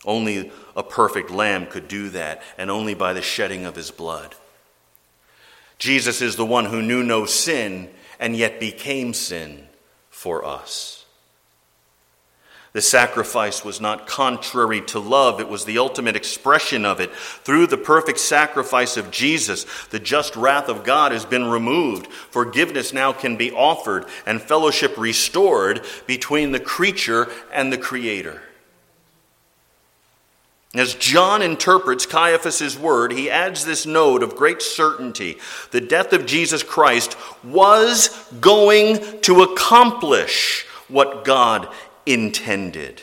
Only 0.03 0.51
a 0.75 0.83
perfect 0.83 1.29
lamb 1.29 1.67
could 1.67 1.87
do 1.87 2.09
that, 2.09 2.41
and 2.57 2.71
only 2.71 2.93
by 2.93 3.13
the 3.13 3.21
shedding 3.21 3.65
of 3.65 3.75
his 3.75 3.91
blood. 3.91 4.35
Jesus 5.77 6.21
is 6.21 6.35
the 6.35 6.45
one 6.45 6.65
who 6.65 6.81
knew 6.81 7.03
no 7.03 7.25
sin 7.25 7.89
and 8.19 8.35
yet 8.35 8.59
became 8.59 9.13
sin 9.13 9.67
for 10.09 10.43
us. 10.43 10.96
The 12.73 12.81
sacrifice 12.81 13.63
was 13.63 13.81
not 13.81 14.07
contrary 14.07 14.81
to 14.81 14.99
love, 14.99 15.39
it 15.39 15.49
was 15.49 15.65
the 15.65 15.77
ultimate 15.77 16.15
expression 16.15 16.85
of 16.85 16.99
it. 16.99 17.13
Through 17.15 17.67
the 17.67 17.77
perfect 17.77 18.19
sacrifice 18.19 18.97
of 18.97 19.09
Jesus, 19.09 19.65
the 19.89 19.99
just 19.99 20.35
wrath 20.35 20.69
of 20.69 20.83
God 20.83 21.11
has 21.11 21.25
been 21.25 21.47
removed. 21.47 22.07
Forgiveness 22.07 22.93
now 22.93 23.13
can 23.13 23.37
be 23.37 23.51
offered 23.51 24.05
and 24.25 24.41
fellowship 24.41 24.97
restored 24.97 25.85
between 26.05 26.51
the 26.51 26.59
creature 26.59 27.29
and 27.51 27.71
the 27.71 27.77
Creator. 27.77 28.41
As 30.75 30.93
John 30.93 31.41
interprets 31.41 32.05
Caiaphas' 32.05 32.77
word, 32.77 33.13
he 33.13 33.31
adds 33.31 33.65
this 33.65 33.85
note 33.85 34.21
of 34.21 34.35
great 34.35 34.61
certainty. 34.61 35.39
The 35.71 35.81
death 35.81 36.13
of 36.13 36.25
Jesus 36.25 36.61
Christ 36.61 37.17
was 37.43 38.09
going 38.41 39.21
to 39.21 39.43
accomplish 39.43 40.65
what 40.89 41.23
God 41.23 41.67
intended. 42.07 43.01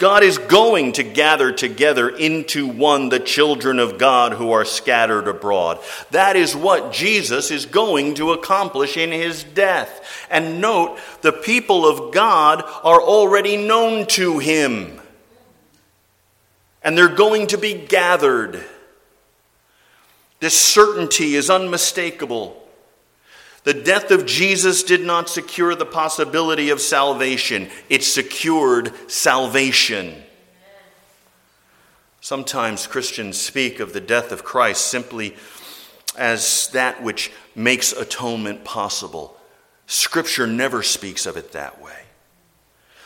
God 0.00 0.22
is 0.22 0.38
going 0.38 0.92
to 0.92 1.02
gather 1.02 1.52
together 1.52 2.08
into 2.08 2.66
one 2.66 3.10
the 3.10 3.20
children 3.20 3.78
of 3.78 3.98
God 3.98 4.32
who 4.32 4.50
are 4.50 4.64
scattered 4.64 5.28
abroad. 5.28 5.78
That 6.10 6.36
is 6.36 6.56
what 6.56 6.90
Jesus 6.90 7.50
is 7.50 7.66
going 7.66 8.14
to 8.14 8.32
accomplish 8.32 8.96
in 8.96 9.12
his 9.12 9.44
death. 9.44 10.26
And 10.30 10.58
note, 10.58 10.98
the 11.20 11.32
people 11.32 11.86
of 11.86 12.14
God 12.14 12.62
are 12.82 13.02
already 13.02 13.58
known 13.58 14.06
to 14.06 14.38
him. 14.38 14.98
And 16.82 16.96
they're 16.96 17.14
going 17.14 17.48
to 17.48 17.58
be 17.58 17.74
gathered. 17.74 18.64
This 20.38 20.58
certainty 20.58 21.34
is 21.34 21.50
unmistakable. 21.50 22.56
The 23.64 23.74
death 23.74 24.10
of 24.10 24.24
Jesus 24.24 24.82
did 24.82 25.02
not 25.02 25.28
secure 25.28 25.74
the 25.74 25.86
possibility 25.86 26.70
of 26.70 26.80
salvation, 26.80 27.68
it 27.88 28.02
secured 28.02 28.92
salvation. 29.10 30.22
Sometimes 32.22 32.86
Christians 32.86 33.38
speak 33.40 33.80
of 33.80 33.92
the 33.92 34.00
death 34.00 34.32
of 34.32 34.44
Christ 34.44 34.86
simply 34.86 35.36
as 36.16 36.68
that 36.72 37.02
which 37.02 37.32
makes 37.54 37.92
atonement 37.92 38.64
possible. 38.64 39.36
Scripture 39.86 40.46
never 40.46 40.82
speaks 40.82 41.26
of 41.26 41.36
it 41.36 41.52
that 41.52 41.80
way. 41.80 42.04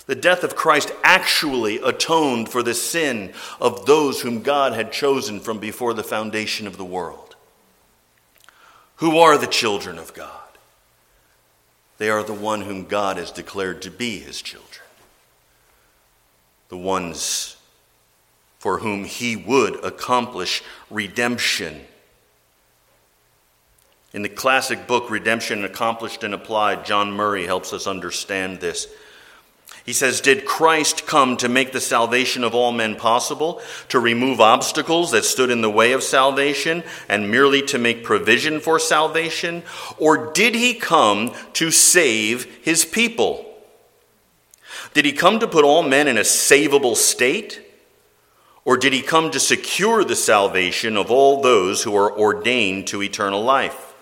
The 0.06 0.14
death 0.14 0.44
of 0.44 0.54
Christ 0.54 0.92
actually 1.02 1.78
atoned 1.78 2.50
for 2.50 2.62
the 2.62 2.74
sin 2.74 3.32
of 3.60 3.86
those 3.86 4.20
whom 4.20 4.42
God 4.42 4.74
had 4.74 4.92
chosen 4.92 5.40
from 5.40 5.58
before 5.58 5.94
the 5.94 6.04
foundation 6.04 6.66
of 6.66 6.76
the 6.76 6.84
world. 6.84 7.36
Who 8.96 9.18
are 9.18 9.38
the 9.38 9.46
children 9.46 9.98
of 9.98 10.12
God? 10.12 10.43
They 11.98 12.10
are 12.10 12.22
the 12.22 12.32
one 12.32 12.62
whom 12.62 12.84
God 12.84 13.16
has 13.16 13.30
declared 13.30 13.82
to 13.82 13.90
be 13.90 14.18
his 14.18 14.42
children, 14.42 14.84
the 16.68 16.76
ones 16.76 17.56
for 18.58 18.78
whom 18.78 19.04
he 19.04 19.36
would 19.36 19.84
accomplish 19.84 20.62
redemption. 20.90 21.82
In 24.12 24.22
the 24.22 24.28
classic 24.28 24.86
book, 24.86 25.10
Redemption 25.10 25.64
Accomplished 25.64 26.24
and 26.24 26.32
Applied, 26.32 26.86
John 26.86 27.12
Murray 27.12 27.46
helps 27.46 27.72
us 27.72 27.86
understand 27.86 28.60
this. 28.60 28.88
He 29.84 29.92
says, 29.92 30.22
Did 30.22 30.46
Christ 30.46 31.06
come 31.06 31.36
to 31.36 31.48
make 31.48 31.72
the 31.72 31.80
salvation 31.80 32.42
of 32.42 32.54
all 32.54 32.72
men 32.72 32.96
possible, 32.96 33.60
to 33.90 33.98
remove 33.98 34.40
obstacles 34.40 35.10
that 35.10 35.26
stood 35.26 35.50
in 35.50 35.60
the 35.60 35.70
way 35.70 35.92
of 35.92 36.02
salvation, 36.02 36.82
and 37.06 37.30
merely 37.30 37.60
to 37.62 37.78
make 37.78 38.02
provision 38.02 38.60
for 38.60 38.78
salvation? 38.78 39.62
Or 39.98 40.32
did 40.32 40.54
he 40.54 40.72
come 40.72 41.34
to 41.54 41.70
save 41.70 42.44
his 42.62 42.86
people? 42.86 43.44
Did 44.94 45.04
he 45.04 45.12
come 45.12 45.38
to 45.40 45.46
put 45.46 45.64
all 45.64 45.82
men 45.82 46.08
in 46.08 46.16
a 46.16 46.22
savable 46.22 46.96
state? 46.96 47.60
Or 48.64 48.78
did 48.78 48.94
he 48.94 49.02
come 49.02 49.30
to 49.32 49.40
secure 49.40 50.02
the 50.02 50.16
salvation 50.16 50.96
of 50.96 51.10
all 51.10 51.42
those 51.42 51.82
who 51.82 51.94
are 51.94 52.18
ordained 52.18 52.86
to 52.86 53.02
eternal 53.02 53.42
life? 53.42 53.94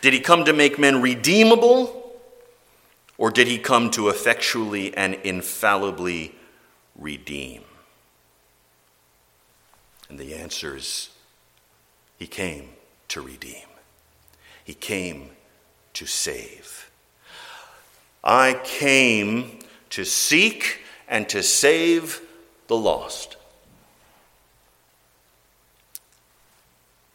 Did 0.00 0.12
he 0.12 0.20
come 0.20 0.44
to 0.44 0.52
make 0.52 0.78
men 0.78 1.02
redeemable? 1.02 2.05
Or 3.18 3.30
did 3.30 3.48
he 3.48 3.58
come 3.58 3.90
to 3.92 4.08
effectually 4.08 4.94
and 4.96 5.14
infallibly 5.14 6.34
redeem? 6.96 7.62
And 10.08 10.18
the 10.18 10.34
answer 10.34 10.76
is 10.76 11.10
he 12.18 12.26
came 12.26 12.70
to 13.08 13.20
redeem, 13.20 13.66
he 14.64 14.74
came 14.74 15.30
to 15.94 16.06
save. 16.06 16.90
I 18.22 18.60
came 18.64 19.60
to 19.90 20.04
seek 20.04 20.80
and 21.08 21.28
to 21.28 21.42
save 21.42 22.20
the 22.66 22.76
lost. 22.76 23.36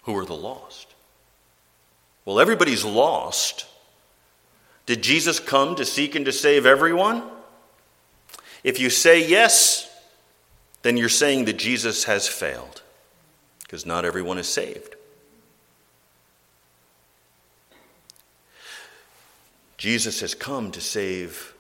Who 0.04 0.18
are 0.18 0.26
the 0.26 0.34
lost? 0.34 0.88
Well, 2.26 2.40
everybody's 2.40 2.86
lost 2.86 3.66
did 4.92 5.04
Jesus 5.04 5.40
come 5.40 5.78
to 5.78 5.86
seek 5.86 6.16
and 6.16 6.26
to 6.26 6.34
save 6.34 6.66
everyone? 6.66 7.24
If 8.62 8.78
you 8.78 8.90
say 8.90 9.26
yes, 9.26 9.90
then 10.82 10.98
you're 10.98 11.08
saying 11.08 11.46
that 11.46 11.58
Jesus 11.58 12.04
has 12.04 12.28
failed, 12.28 12.82
because 13.62 13.86
not 13.86 14.04
everyone 14.04 14.38
is 14.38 14.50
saved. 14.50 14.98
Jesus 19.78 20.20
has 20.20 20.36
come 20.36 20.72
to 20.72 20.82
save 20.82 21.54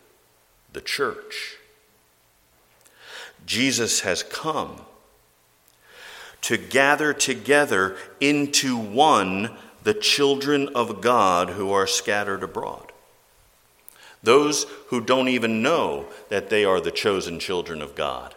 the 0.73 0.81
church. 0.81 1.55
Jesus 3.45 4.01
has 4.01 4.23
come 4.23 4.81
to 6.41 6.57
gather 6.57 7.13
together 7.13 7.95
into 8.19 8.75
one 8.75 9.55
the 9.83 9.93
children 9.93 10.67
of 10.75 10.99
God 10.99 11.51
who 11.51 11.71
are 11.71 11.87
scattered 11.87 12.43
abroad. 12.43 12.90
Those 14.23 14.65
who 14.87 15.01
don't 15.01 15.27
even 15.27 15.61
know 15.61 16.05
that 16.29 16.49
they 16.49 16.63
are 16.63 16.79
the 16.79 16.91
chosen 16.91 17.39
children 17.39 17.81
of 17.81 17.95
God 17.95 18.35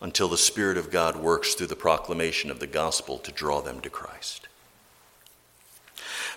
until 0.00 0.28
the 0.28 0.36
Spirit 0.36 0.76
of 0.76 0.90
God 0.90 1.16
works 1.16 1.54
through 1.54 1.66
the 1.68 1.76
proclamation 1.76 2.50
of 2.50 2.60
the 2.60 2.66
gospel 2.66 3.18
to 3.18 3.32
draw 3.32 3.60
them 3.60 3.80
to 3.80 3.90
Christ. 3.90 4.48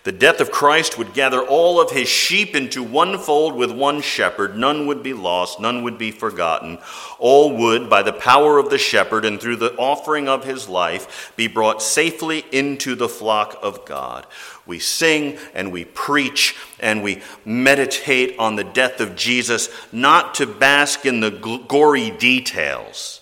The 0.04 0.12
death 0.14 0.40
of 0.40 0.52
Christ 0.52 0.98
would 0.98 1.14
gather 1.14 1.42
all 1.42 1.82
of 1.82 1.92
his 1.92 2.08
sheep 2.08 2.56
into 2.56 2.82
one 2.82 3.18
fold 3.18 3.56
with 3.56 3.72
one 3.72 4.02
shepherd. 4.02 4.58
None 4.58 4.88
would 4.88 5.04
be 5.04 5.14
lost, 5.14 5.60
none 5.60 5.84
would 5.84 5.98
be 5.98 6.12
forgotten. 6.12 6.80
All 7.18 7.56
would, 7.58 7.90
by 7.90 8.02
the 8.02 8.14
power 8.14 8.58
of 8.58 8.70
the 8.70 8.78
shepherd 8.78 9.26
and 9.26 9.42
through 9.42 9.58
the 9.58 9.76
offering 9.76 10.30
of 10.30 10.46
his 10.46 10.70
life, 10.70 11.34
be 11.36 11.48
brought 11.48 11.82
safely 11.82 12.46
into 12.52 12.96
the 12.96 13.10
flock 13.10 13.60
of 13.62 13.84
God. 13.86 14.26
We 14.66 14.80
sing 14.80 15.38
and 15.54 15.72
we 15.72 15.84
preach 15.84 16.56
and 16.80 17.04
we 17.04 17.22
meditate 17.44 18.40
on 18.40 18.56
the 18.56 18.64
death 18.64 19.02
of 19.02 19.18
Jesus, 19.18 19.70
not 19.92 20.34
to 20.36 20.48
bask 20.48 21.06
in 21.06 21.20
the 21.20 21.32
gory 21.68 22.12
details, 22.12 23.22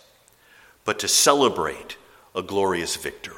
but 0.86 1.00
to 1.00 1.08
celebrate 1.08 1.98
a 2.36 2.44
glorious 2.44 2.96
victory. 2.98 3.37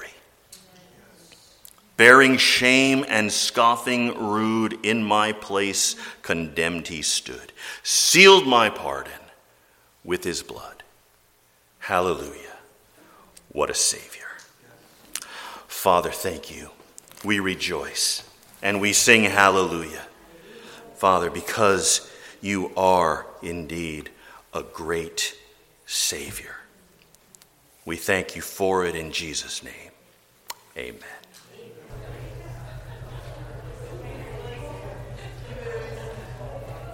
Bearing 2.00 2.38
shame 2.38 3.04
and 3.10 3.30
scoffing 3.30 4.18
rude, 4.18 4.86
in 4.86 5.04
my 5.04 5.34
place 5.34 5.98
condemned 6.22 6.88
he 6.88 7.02
stood, 7.02 7.52
sealed 7.84 8.48
my 8.48 8.70
pardon 8.70 9.12
with 10.06 10.24
his 10.24 10.42
blood. 10.42 10.84
Hallelujah. 11.80 12.56
What 13.52 13.70
a 13.70 13.74
Savior. 13.74 14.30
Father, 15.68 16.10
thank 16.10 16.56
you. 16.56 16.70
We 17.26 17.42
rejoice 17.42 18.24
and 18.62 18.80
we 18.80 18.94
sing 18.94 19.26
hallelujah. 19.26 20.08
Father, 20.96 21.30
because 21.30 22.10
you 22.40 22.72
are 22.78 23.26
indeed 23.42 24.10
a 24.54 24.64
great 24.64 25.38
Savior. 25.86 26.56
We 27.84 27.98
thank 27.98 28.38
you 28.38 28.42
for 28.42 28.86
it 28.86 28.96
in 28.96 29.12
Jesus' 29.12 29.62
name. 29.62 29.92
Amen. 30.78 31.19